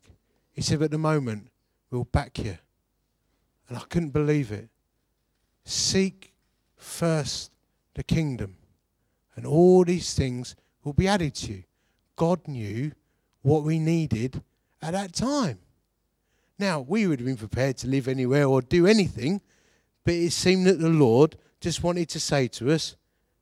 He 0.52 0.62
said, 0.62 0.80
"But 0.80 0.86
at 0.86 0.92
the 0.92 0.98
moment, 0.98 1.50
we'll 1.90 2.06
back 2.06 2.38
you." 2.40 2.58
And 3.68 3.78
I 3.78 3.82
couldn't 3.86 4.12
believe 4.12 4.52
it. 4.52 4.70
Seek 5.64 6.34
first 6.76 7.52
the 7.94 8.04
kingdom, 8.04 8.58
and 9.36 9.46
all 9.46 9.86
these 9.86 10.14
things 10.14 10.56
will 10.84 10.94
be 10.94 11.08
added 11.08 11.36
to 11.36 11.54
you. 11.54 11.64
God 12.16 12.48
knew 12.48 12.92
what 13.42 13.64
we 13.64 13.80
needed 13.80 14.42
at 14.82 14.94
that 14.94 15.14
time. 15.14 15.60
Now, 16.60 16.80
we 16.82 17.08
would 17.08 17.20
have 17.20 17.28
been 17.28 17.38
prepared 17.38 17.78
to 17.80 17.88
live 17.88 18.08
anywhere 18.08 18.46
or 18.46 18.62
do 18.62 18.88
anything, 18.88 19.42
but 20.04 20.14
it 20.14 20.32
seemed 20.32 20.68
that 20.68 20.80
the 20.80 20.90
Lord 20.90 21.36
just 21.60 21.84
wanted 21.84 22.10
to 22.10 22.20
say 22.20 22.48
to 22.50 22.72
us, 22.72 22.96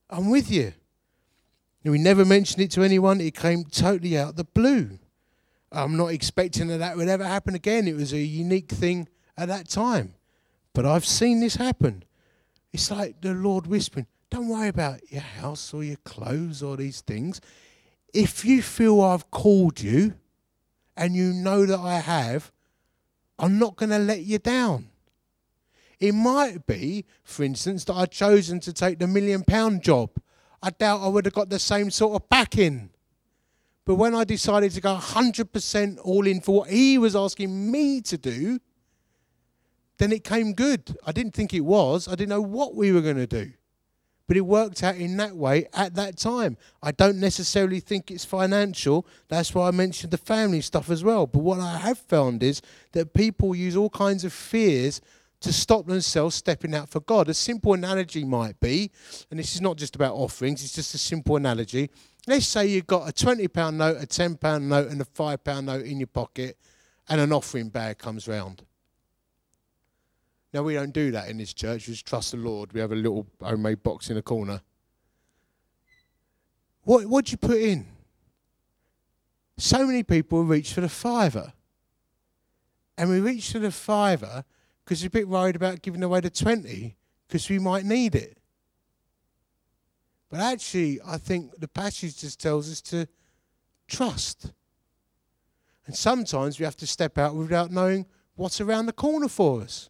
I'm 0.09 0.29
with 0.29 0.51
you. 0.51 0.73
And 1.83 1.91
we 1.91 1.97
never 1.97 2.25
mentioned 2.25 2.61
it 2.61 2.71
to 2.71 2.83
anyone, 2.83 3.19
it 3.21 3.35
came 3.35 3.65
totally 3.65 4.17
out 4.17 4.29
of 4.29 4.35
the 4.35 4.43
blue. 4.43 4.99
I'm 5.71 5.97
not 5.97 6.07
expecting 6.07 6.67
that 6.67 6.79
that 6.79 6.97
would 6.97 7.07
ever 7.07 7.23
happen 7.25 7.55
again. 7.55 7.87
It 7.87 7.95
was 7.95 8.13
a 8.13 8.19
unique 8.19 8.69
thing 8.69 9.07
at 9.37 9.47
that 9.47 9.69
time. 9.69 10.13
But 10.73 10.85
I've 10.85 11.05
seen 11.05 11.39
this 11.39 11.55
happen. 11.55 12.03
It's 12.73 12.91
like 12.91 13.21
the 13.21 13.33
Lord 13.33 13.67
whispering, 13.67 14.07
don't 14.29 14.47
worry 14.47 14.67
about 14.67 15.11
your 15.11 15.21
house 15.21 15.73
or 15.73 15.83
your 15.83 15.97
clothes 15.97 16.61
or 16.63 16.77
these 16.77 17.01
things. 17.01 17.41
If 18.13 18.43
you 18.43 18.61
feel 18.61 19.01
I've 19.01 19.31
called 19.31 19.81
you 19.81 20.15
and 20.97 21.15
you 21.15 21.33
know 21.33 21.65
that 21.65 21.79
I 21.79 21.99
have, 21.99 22.51
I'm 23.39 23.57
not 23.57 23.75
going 23.75 23.89
to 23.89 23.99
let 23.99 24.21
you 24.21 24.37
down. 24.37 24.89
It 25.99 26.13
might 26.13 26.65
be, 26.65 27.05
for 27.23 27.43
instance, 27.43 27.85
that 27.85 27.93
I'd 27.93 28.11
chosen 28.11 28.59
to 28.61 28.73
take 28.73 28.99
the 28.99 29.07
million 29.07 29.43
pound 29.43 29.83
job. 29.83 30.09
I 30.61 30.71
doubt 30.71 31.01
I 31.01 31.07
would 31.07 31.25
have 31.25 31.33
got 31.33 31.49
the 31.49 31.59
same 31.59 31.91
sort 31.91 32.15
of 32.15 32.27
backing. 32.27 32.89
But 33.85 33.95
when 33.95 34.13
I 34.13 34.23
decided 34.23 34.71
to 34.73 34.81
go 34.81 34.95
100% 34.95 35.99
all 36.03 36.27
in 36.27 36.41
for 36.41 36.59
what 36.59 36.69
he 36.69 36.97
was 36.97 37.15
asking 37.15 37.71
me 37.71 38.01
to 38.01 38.17
do, 38.17 38.59
then 39.97 40.11
it 40.11 40.23
came 40.23 40.53
good. 40.53 40.97
I 41.05 41.11
didn't 41.11 41.33
think 41.33 41.53
it 41.53 41.61
was. 41.61 42.07
I 42.07 42.11
didn't 42.11 42.29
know 42.29 42.41
what 42.41 42.75
we 42.75 42.91
were 42.91 43.01
going 43.01 43.17
to 43.17 43.27
do. 43.27 43.51
But 44.27 44.37
it 44.37 44.41
worked 44.41 44.83
out 44.83 44.95
in 44.95 45.17
that 45.17 45.35
way 45.35 45.67
at 45.73 45.95
that 45.95 46.17
time. 46.17 46.57
I 46.81 46.91
don't 46.91 47.19
necessarily 47.19 47.79
think 47.79 48.09
it's 48.09 48.23
financial. 48.23 49.05
That's 49.27 49.53
why 49.53 49.67
I 49.67 49.71
mentioned 49.71 50.11
the 50.11 50.17
family 50.17 50.61
stuff 50.61 50.89
as 50.89 51.03
well. 51.03 51.27
But 51.27 51.39
what 51.39 51.59
I 51.59 51.77
have 51.77 51.97
found 51.97 52.41
is 52.43 52.61
that 52.93 53.13
people 53.13 53.53
use 53.55 53.75
all 53.75 53.89
kinds 53.89 54.23
of 54.23 54.31
fears 54.31 55.01
to 55.41 55.51
stop 55.51 55.87
themselves 55.87 56.35
stepping 56.35 56.73
out 56.73 56.89
for 56.89 56.99
God. 57.01 57.27
A 57.27 57.33
simple 57.33 57.73
analogy 57.73 58.23
might 58.23 58.59
be, 58.59 58.91
and 59.29 59.39
this 59.39 59.55
is 59.55 59.61
not 59.61 59.75
just 59.75 59.95
about 59.95 60.13
offerings, 60.13 60.63
it's 60.63 60.73
just 60.73 60.93
a 60.93 60.99
simple 60.99 61.35
analogy. 61.35 61.89
Let's 62.27 62.45
say 62.45 62.67
you've 62.67 62.87
got 62.87 63.09
a 63.09 63.11
£20 63.11 63.73
note, 63.73 63.97
a 64.01 64.05
£10 64.05 64.61
note, 64.61 64.89
and 64.89 65.01
a 65.01 65.05
£5 65.05 65.65
note 65.65 65.85
in 65.85 65.99
your 65.99 66.07
pocket, 66.07 66.57
and 67.09 67.19
an 67.19 67.33
offering 67.33 67.69
bag 67.69 67.97
comes 67.97 68.27
round. 68.27 68.61
Now, 70.53 70.63
we 70.63 70.73
don't 70.73 70.91
do 70.93 71.11
that 71.11 71.29
in 71.29 71.37
this 71.37 71.53
church. 71.53 71.87
We 71.87 71.93
just 71.93 72.05
trust 72.05 72.31
the 72.31 72.37
Lord. 72.37 72.73
We 72.73 72.81
have 72.81 72.91
a 72.91 72.95
little 72.95 73.25
homemade 73.41 73.83
box 73.83 74.09
in 74.09 74.17
a 74.17 74.21
corner. 74.21 74.61
What 76.83 77.25
do 77.25 77.31
you 77.31 77.37
put 77.37 77.57
in? 77.57 77.85
So 79.57 79.85
many 79.85 80.03
people 80.03 80.43
reach 80.43 80.73
for 80.73 80.81
the 80.81 80.89
fiver. 80.89 81.53
And 82.97 83.09
we 83.09 83.19
reach 83.19 83.51
for 83.51 83.59
the 83.59 83.71
fiver 83.71 84.43
because 84.83 85.01
we're 85.01 85.07
a 85.07 85.11
bit 85.11 85.27
worried 85.27 85.55
about 85.55 85.81
giving 85.81 86.03
away 86.03 86.19
the 86.19 86.29
20 86.29 86.97
because 87.27 87.49
we 87.49 87.59
might 87.59 87.85
need 87.85 88.15
it. 88.15 88.37
But 90.29 90.39
actually, 90.39 90.99
I 91.05 91.17
think 91.17 91.59
the 91.59 91.67
passage 91.67 92.17
just 92.17 92.41
tells 92.41 92.69
us 92.71 92.81
to 92.83 93.07
trust. 93.87 94.51
And 95.85 95.95
sometimes 95.95 96.59
we 96.59 96.65
have 96.65 96.77
to 96.77 96.87
step 96.87 97.17
out 97.17 97.35
without 97.35 97.71
knowing 97.71 98.05
what's 98.35 98.59
around 98.59 98.87
the 98.87 98.93
corner 98.93 99.27
for 99.27 99.61
us. 99.61 99.89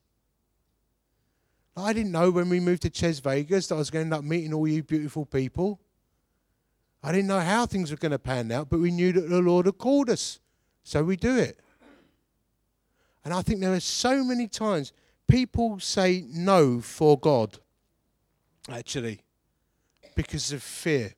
I 1.81 1.93
didn't 1.93 2.11
know 2.11 2.31
when 2.31 2.49
we 2.49 2.59
moved 2.59 2.83
to 2.83 2.89
Ches 2.89 3.19
Vegas 3.19 3.67
that 3.67 3.75
I 3.75 3.77
was 3.77 3.89
going 3.89 4.09
to 4.09 4.15
end 4.15 4.23
up 4.23 4.29
meeting 4.29 4.53
all 4.53 4.67
you 4.67 4.83
beautiful 4.83 5.25
people. 5.25 5.79
I 7.03 7.11
didn't 7.11 7.27
know 7.27 7.39
how 7.39 7.65
things 7.65 7.91
were 7.91 7.97
going 7.97 8.11
to 8.11 8.19
pan 8.19 8.51
out, 8.51 8.69
but 8.69 8.79
we 8.79 8.91
knew 8.91 9.11
that 9.13 9.29
the 9.29 9.41
Lord 9.41 9.65
had 9.65 9.77
called 9.77 10.09
us. 10.09 10.39
So 10.83 11.03
we 11.03 11.15
do 11.15 11.37
it. 11.37 11.59
And 13.23 13.33
I 13.33 13.41
think 13.41 13.59
there 13.59 13.73
are 13.73 13.79
so 13.79 14.23
many 14.23 14.47
times 14.47 14.93
people 15.27 15.79
say 15.79 16.25
no 16.27 16.79
for 16.81 17.19
God, 17.19 17.59
actually, 18.69 19.21
because 20.15 20.51
of 20.51 20.63
fear, 20.63 21.13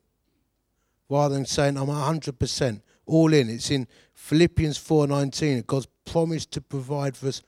rather 1.10 1.36
than 1.36 1.45
saying, 1.45 1.78
I'm 1.78 1.88
100% 1.88 2.82
all 3.06 3.34
in. 3.34 3.49
It's 3.49 3.71
in 3.71 3.88
Philippians 4.13 4.78
4.19. 4.78 5.58
that 5.58 5.67
God's 5.67 5.88
promised 6.06 6.52
to 6.52 6.62
provide 6.62 7.17
for 7.17 7.28
us 7.28 7.41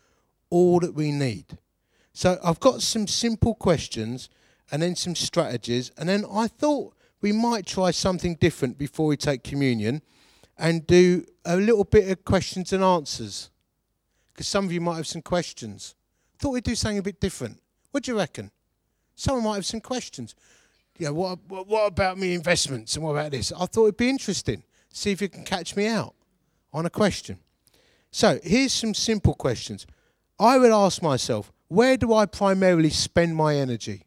all 0.50 0.80
that 0.80 0.94
we 0.94 1.12
need. 1.12 1.58
So 2.16 2.40
I've 2.42 2.62
got 2.62 2.82
some 2.82 3.08
simple 3.08 3.54
questions 3.56 4.30
and 4.72 4.82
then 4.82 4.96
some 4.96 5.16
strategies. 5.16 5.92
And 5.98 6.08
then 6.08 6.24
I 6.32 6.48
thought 6.48 6.96
we 7.20 7.34
might 7.34 7.66
try 7.66 7.92
something 7.92 8.36
different 8.36 8.78
before 8.78 9.08
we 9.08 9.18
take 9.18 9.44
communion 9.44 10.02
and 10.58 10.88
do 10.88 11.26
a 11.44 11.58
little 11.58 11.84
bit 11.84 12.10
of 12.10 12.24
questions 12.24 12.72
and 12.72 12.82
answers. 12.82 13.50
Because 14.32 14.48
some 14.48 14.64
of 14.64 14.72
you 14.72 14.80
might 14.80 14.96
have 14.96 15.08
some 15.08 15.22
questions. 15.22 15.94
Thought 16.40 16.52
we'd 16.52 16.64
do 16.64 16.74
something 16.74 17.00
a 17.00 17.04
bit 17.04 17.20
different. 17.20 17.60
What 17.92 18.04
do 18.04 18.14
you 18.14 18.18
reckon? 18.18 18.50
Someone 19.16 19.44
might 19.44 19.56
have 19.56 19.66
some 19.66 19.82
questions. 19.82 20.36
Yeah, 20.98 21.10
what, 21.10 21.40
what, 21.50 21.68
what 21.68 21.86
about 21.86 22.18
me 22.18 22.34
investments 22.34 22.96
and 22.96 23.04
what 23.04 23.12
about 23.12 23.32
this? 23.32 23.52
I 23.52 23.66
thought 23.66 23.88
it'd 23.88 23.98
be 23.98 24.10
interesting. 24.10 24.64
See 24.94 25.12
if 25.12 25.22
you 25.22 25.28
can 25.28 25.44
catch 25.44 25.76
me 25.76 25.88
out 25.88 26.16
on 26.72 26.86
a 26.86 26.90
question. 26.90 27.40
So 28.10 28.40
here's 28.42 28.72
some 28.72 28.94
simple 28.94 29.34
questions. 29.34 29.86
I 30.40 30.58
would 30.58 30.72
ask 30.72 31.02
myself, 31.02 31.52
where 31.68 31.98
do 31.98 32.14
I 32.14 32.26
primarily 32.26 32.90
spend 32.90 33.36
my 33.36 33.56
energy? 33.56 34.04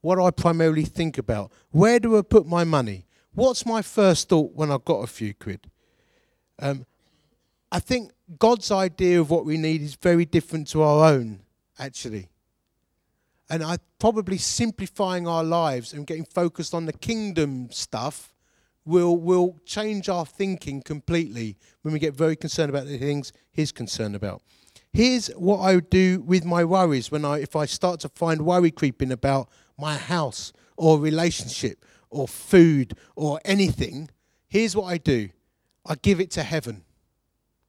What 0.00 0.16
do 0.16 0.24
I 0.24 0.30
primarily 0.30 0.84
think 0.84 1.18
about? 1.18 1.52
Where 1.70 1.98
do 1.98 2.18
I 2.18 2.22
put 2.22 2.46
my 2.46 2.64
money? 2.64 3.06
What's 3.32 3.66
my 3.66 3.82
first 3.82 4.28
thought 4.28 4.52
when 4.54 4.70
I've 4.70 4.84
got 4.84 5.02
a 5.02 5.06
few 5.06 5.34
quid? 5.34 5.70
Um, 6.58 6.86
I 7.72 7.80
think 7.80 8.12
God's 8.38 8.70
idea 8.70 9.20
of 9.20 9.30
what 9.30 9.44
we 9.44 9.56
need 9.56 9.82
is 9.82 9.96
very 9.96 10.24
different 10.24 10.68
to 10.68 10.82
our 10.82 11.10
own, 11.10 11.40
actually. 11.78 12.28
And 13.50 13.62
I 13.62 13.78
probably 13.98 14.38
simplifying 14.38 15.26
our 15.26 15.42
lives 15.42 15.92
and 15.92 16.06
getting 16.06 16.24
focused 16.24 16.74
on 16.74 16.86
the 16.86 16.92
kingdom 16.92 17.68
stuff 17.70 18.32
will 18.84 19.16
will 19.16 19.56
change 19.64 20.08
our 20.08 20.26
thinking 20.26 20.82
completely 20.82 21.56
when 21.82 21.92
we 21.92 21.98
get 21.98 22.14
very 22.14 22.36
concerned 22.36 22.70
about 22.70 22.86
the 22.86 22.98
things 22.98 23.32
He's 23.50 23.72
concerned 23.72 24.14
about. 24.14 24.42
Here's 24.94 25.26
what 25.30 25.58
I 25.58 25.74
would 25.74 25.90
do 25.90 26.20
with 26.20 26.44
my 26.44 26.62
worries 26.62 27.10
when 27.10 27.24
I 27.24 27.40
if 27.40 27.56
I 27.56 27.66
start 27.66 27.98
to 28.00 28.08
find 28.08 28.42
worry 28.42 28.70
creeping 28.70 29.10
about 29.10 29.48
my 29.76 29.96
house 29.96 30.52
or 30.76 31.00
relationship 31.00 31.84
or 32.10 32.28
food 32.28 32.96
or 33.16 33.40
anything. 33.44 34.08
Here's 34.46 34.76
what 34.76 34.84
I 34.84 34.98
do. 34.98 35.30
I 35.84 35.96
give 35.96 36.20
it 36.20 36.30
to 36.32 36.44
heaven. 36.44 36.84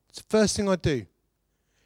It's 0.07 0.19
the 0.19 0.27
first 0.29 0.55
thing 0.55 0.69
I 0.69 0.75
do. 0.75 1.07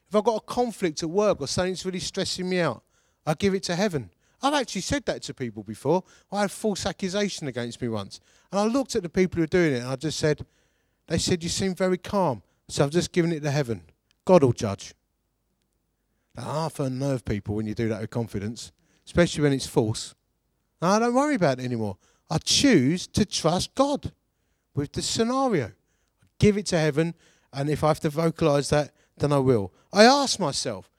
If 0.09 0.15
I've 0.15 0.25
got 0.25 0.43
a 0.43 0.45
conflict 0.45 1.03
at 1.03 1.09
work 1.09 1.39
or 1.39 1.47
something's 1.47 1.85
really 1.85 2.01
stressing 2.01 2.49
me 2.49 2.59
out, 2.59 2.83
I 3.25 3.33
give 3.33 3.53
it 3.53 3.63
to 3.63 3.77
heaven. 3.77 4.09
I've 4.43 4.53
actually 4.53 4.81
said 4.81 5.05
that 5.05 5.21
to 5.23 5.33
people 5.33 5.63
before. 5.63 6.03
I 6.33 6.41
had 6.41 6.45
a 6.47 6.49
false 6.49 6.85
accusation 6.85 7.47
against 7.47 7.81
me 7.81 7.87
once. 7.87 8.19
And 8.51 8.59
I 8.59 8.65
looked 8.65 8.97
at 8.97 9.03
the 9.03 9.09
people 9.09 9.37
who 9.37 9.43
were 9.43 9.47
doing 9.47 9.71
it 9.71 9.83
and 9.83 9.87
I 9.87 9.95
just 9.95 10.19
said, 10.19 10.45
they 11.07 11.17
said, 11.17 11.43
you 11.43 11.49
seem 11.49 11.75
very 11.75 11.97
calm. 11.97 12.43
So 12.67 12.83
I've 12.83 12.91
just 12.91 13.13
given 13.13 13.31
it 13.31 13.39
to 13.43 13.51
heaven. 13.51 13.83
God 14.25 14.43
will 14.43 14.51
judge. 14.51 14.93
That 16.35 16.43
half 16.43 16.79
unnerve 16.79 17.25
people 17.25 17.55
when 17.55 17.65
you 17.65 17.73
do 17.73 17.89
that 17.89 18.01
with 18.01 18.09
confidence, 18.09 18.71
especially 19.05 19.43
when 19.43 19.53
it's 19.53 19.67
false. 19.67 20.15
No, 20.81 20.89
I 20.89 20.99
don't 20.99 21.13
worry 21.13 21.35
about 21.35 21.59
it 21.59 21.65
anymore. 21.65 21.97
I 22.29 22.37
choose 22.37 23.07
to 23.07 23.25
trust 23.25 23.73
God 23.75 24.11
with 24.75 24.91
the 24.93 25.01
scenario. 25.01 25.65
I 25.65 26.27
give 26.37 26.57
it 26.57 26.67
to 26.67 26.79
heaven, 26.79 27.15
and 27.51 27.69
if 27.69 27.83
I 27.83 27.87
have 27.89 27.99
to 28.01 28.09
vocalize 28.09 28.69
that, 28.69 28.93
then 29.17 29.33
I 29.33 29.39
will. 29.39 29.73
I 29.91 30.05
ask 30.05 30.39
myself, 30.39 30.89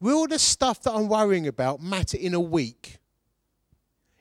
will 0.00 0.26
the 0.26 0.38
stuff 0.38 0.82
that 0.82 0.92
I'm 0.92 1.08
worrying 1.08 1.46
about 1.46 1.80
matter 1.80 2.16
in 2.16 2.34
a 2.34 2.40
week? 2.40 2.98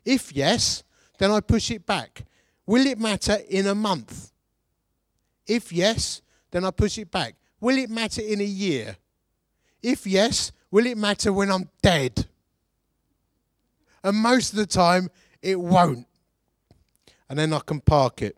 If 0.06 0.36
yes, 0.36 0.84
then 1.18 1.32
I 1.32 1.40
push 1.40 1.72
it 1.72 1.86
back. 1.86 2.26
Will 2.66 2.86
it 2.86 3.00
matter 3.00 3.38
in 3.50 3.68
a 3.68 3.76
month? 3.76 4.32
If 5.48 5.72
yes, 5.72 6.22
then 6.52 6.66
I 6.66 6.72
push 6.72 6.98
it 6.98 7.10
back. 7.10 7.36
Will 7.60 7.78
it 7.78 7.90
matter 7.90 8.22
in 8.22 8.42
a 8.42 8.46
year? 8.46 8.98
If 9.82 10.06
yes, 10.06 10.52
will 10.70 10.86
it 10.86 10.98
matter 10.98 11.34
when 11.34 11.52
I'm 11.52 11.70
dead? 11.82 12.28
And 14.04 14.18
most 14.18 14.54
of 14.54 14.58
the 14.58 14.66
time, 14.66 15.10
it 15.42 15.60
won't. 15.60 16.08
And 17.30 17.40
then 17.40 17.54
I 17.54 17.60
can 17.60 17.82
park 17.82 18.22
it. 18.22 18.38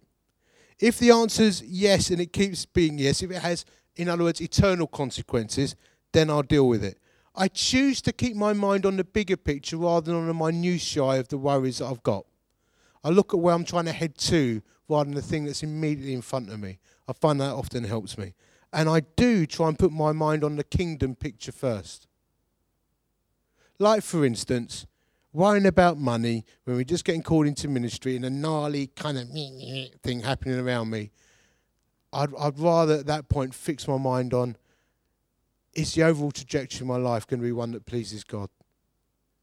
If 0.80 1.00
the 1.00 1.12
answer 1.12 1.44
is 1.44 1.64
yes 1.64 2.10
and 2.10 2.20
it 2.20 2.34
keeps 2.34 2.66
being 2.66 2.98
yes, 2.98 3.24
if 3.24 3.32
it 3.32 3.42
has, 3.42 3.66
in 3.96 4.10
other 4.10 4.24
words, 4.24 4.42
eternal 4.42 4.88
consequences, 4.88 5.76
then 6.12 6.30
I'll 6.30 6.44
deal 6.44 6.68
with 6.68 6.84
it. 6.84 7.00
I 7.36 7.48
choose 7.48 8.02
to 8.02 8.14
keep 8.14 8.36
my 8.36 8.54
mind 8.54 8.86
on 8.86 8.98
the 8.98 9.04
bigger 9.04 9.38
picture 9.38 9.78
rather 9.78 10.12
than 10.12 10.16
on 10.16 10.28
the 10.28 10.34
minutiae 10.34 11.20
of 11.20 11.30
the 11.30 11.38
worries 11.38 11.80
that 11.80 11.86
I've 11.86 12.04
got. 12.04 12.26
I 13.04 13.10
look 13.10 13.34
at 13.34 13.40
where 13.40 13.56
I'm 13.56 13.66
trying 13.66 13.86
to 13.86 13.92
head 13.92 14.18
to 14.20 14.62
rather 14.88 15.06
than 15.06 15.16
the 15.16 15.22
thing 15.22 15.46
that's 15.46 15.64
immediately 15.64 16.14
in 16.14 16.22
front 16.22 16.50
of 16.50 16.60
me. 16.60 16.80
I 17.08 17.14
find 17.14 17.42
that 17.42 17.52
often 17.52 17.84
helps 17.84 18.18
me. 18.18 18.34
And 18.74 18.90
I 18.90 19.02
do 19.16 19.46
try 19.46 19.68
and 19.70 19.78
put 19.78 19.92
my 19.92 20.12
mind 20.12 20.44
on 20.44 20.56
the 20.56 20.64
kingdom 20.64 21.16
picture 21.16 21.52
first. 21.52 22.08
Like, 23.80 24.04
for 24.04 24.26
instance, 24.26 24.88
worrying 25.32 25.66
about 25.66 25.98
money 25.98 26.46
when 26.64 26.76
we're 26.78 26.84
just 26.84 27.06
getting 27.06 27.24
called 27.24 27.48
into 27.48 27.68
ministry 27.68 28.16
and 28.16 28.26
a 28.26 28.30
gnarly 28.30 28.88
kind 28.88 29.18
of 29.18 29.30
thing 30.02 30.22
happening 30.22 30.60
around 30.60 30.90
me. 30.90 31.12
I'd, 32.12 32.30
I'd 32.38 32.60
rather 32.60 32.96
at 32.96 33.08
that 33.08 33.30
point 33.30 33.54
fix 33.54 33.88
my 33.88 33.98
mind 33.98 34.34
on 34.34 34.56
is 35.74 35.96
the 35.96 36.04
overall 36.04 36.32
trajectory 36.32 36.84
of 36.84 36.88
my 36.88 36.98
life 36.98 37.26
going 37.26 37.40
to 37.40 37.46
be 37.46 37.52
one 37.52 37.72
that 37.72 37.86
pleases 37.86 38.24
God? 38.24 38.50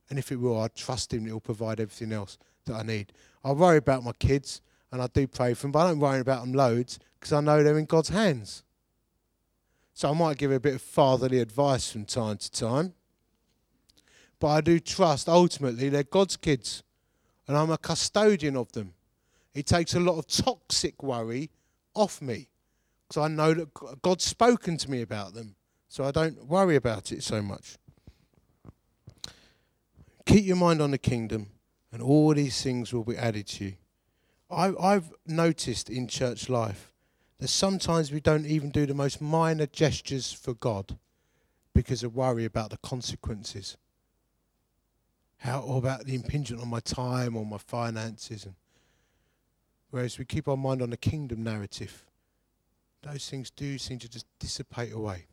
And 0.09 0.19
if 0.19 0.31
it 0.31 0.37
will, 0.37 0.61
I 0.61 0.69
trust 0.69 1.13
Him, 1.13 1.27
He'll 1.27 1.41
provide 1.41 1.81
everything 1.81 2.13
else 2.13 2.39
that 2.67 2.75
I 2.75 2.83
need. 2.83 3.13
I 3.45 3.53
worry 3.53 3.79
about 3.79 4.05
my 4.05 4.13
kids 4.13 4.61
and 4.93 5.03
I 5.03 5.09
do 5.09 5.27
pray 5.27 5.55
for 5.55 5.63
them, 5.63 5.73
but 5.73 5.81
I 5.81 5.89
don't 5.91 6.01
worry 6.01 6.21
about 6.21 6.43
them 6.43 6.53
loads 6.53 6.99
because 7.19 7.33
I 7.33 7.41
know 7.41 7.63
they're 7.63 7.79
in 7.79 7.85
God's 7.85 8.09
hands. 8.11 8.63
So 9.95 10.11
I 10.11 10.15
might 10.15 10.39
give 10.39 10.53
a 10.53 10.61
bit 10.61 10.77
of 10.77 10.83
fatherly 10.83 11.41
advice 11.41 11.91
from 11.91 12.05
time 12.05 12.39
to 12.39 12.51
time. 12.51 12.95
But 14.39 14.49
I 14.49 14.61
do 14.61 14.81
trust 14.81 15.29
ultimately 15.29 15.89
they're 15.89 16.03
God's 16.03 16.37
kids 16.37 16.83
and 17.47 17.57
I'm 17.57 17.71
a 17.71 17.79
custodian 17.79 18.57
of 18.57 18.73
them. 18.73 18.95
It 19.55 19.67
takes 19.67 19.95
a 19.95 20.01
lot 20.01 20.19
of 20.19 20.27
toxic 20.27 21.03
worry 21.03 21.51
off 21.95 22.23
me 22.23 22.49
because 23.09 23.25
I 23.25 23.29
know 23.29 23.53
that 23.55 24.03
God's 24.03 24.25
spoken 24.25 24.77
to 24.79 24.91
me 24.91 25.03
about 25.03 25.35
them. 25.35 25.57
So 25.89 26.05
I 26.05 26.13
don't 26.13 26.47
worry 26.47 26.77
about 26.77 27.11
it 27.11 27.25
so 27.25 27.43
much. 27.43 27.77
Keep 30.25 30.45
your 30.45 30.57
mind 30.57 30.81
on 30.81 30.93
the 30.93 30.99
kingdom, 30.99 31.49
and 31.91 32.01
all 32.01 32.33
these 32.33 32.63
things 32.63 32.93
will 32.93 33.03
be 33.03 33.17
added 33.17 33.49
to 33.49 33.65
you. 33.65 33.75
I, 34.49 34.73
I've 34.81 35.13
noticed 35.27 35.91
in 35.91 36.07
church 36.07 36.49
life 36.49 36.90
that 37.41 37.49
sometimes 37.49 38.13
we 38.13 38.21
don't 38.21 38.45
even 38.45 38.71
do 38.71 38.85
the 38.85 38.95
most 38.95 39.21
minor 39.21 39.67
gestures 39.67 40.31
for 40.31 40.53
God 40.55 40.97
because 41.75 42.03
of 42.03 42.15
worry 42.15 42.45
about 42.45 42.69
the 42.69 42.77
consequences. 42.79 43.79
How 45.39 45.63
about 45.63 46.05
the 46.05 46.15
impingement 46.15 46.63
on 46.63 46.69
my 46.69 46.81
time 46.81 47.35
or 47.35 47.47
my 47.47 47.57
finances 47.57 48.45
and 48.45 48.55
whereas 49.91 50.19
we 50.19 50.27
keep 50.27 50.49
our 50.49 50.57
mind 50.57 50.83
on 50.83 50.91
the 50.91 50.99
kingdom 50.99 51.43
narrative, 51.43 52.05
those 53.03 53.29
things 53.29 53.51
do 53.51 53.79
seem 53.79 53.99
to 53.99 54.09
just 54.09 54.27
dissipate 54.39 54.93
away. 54.93 55.27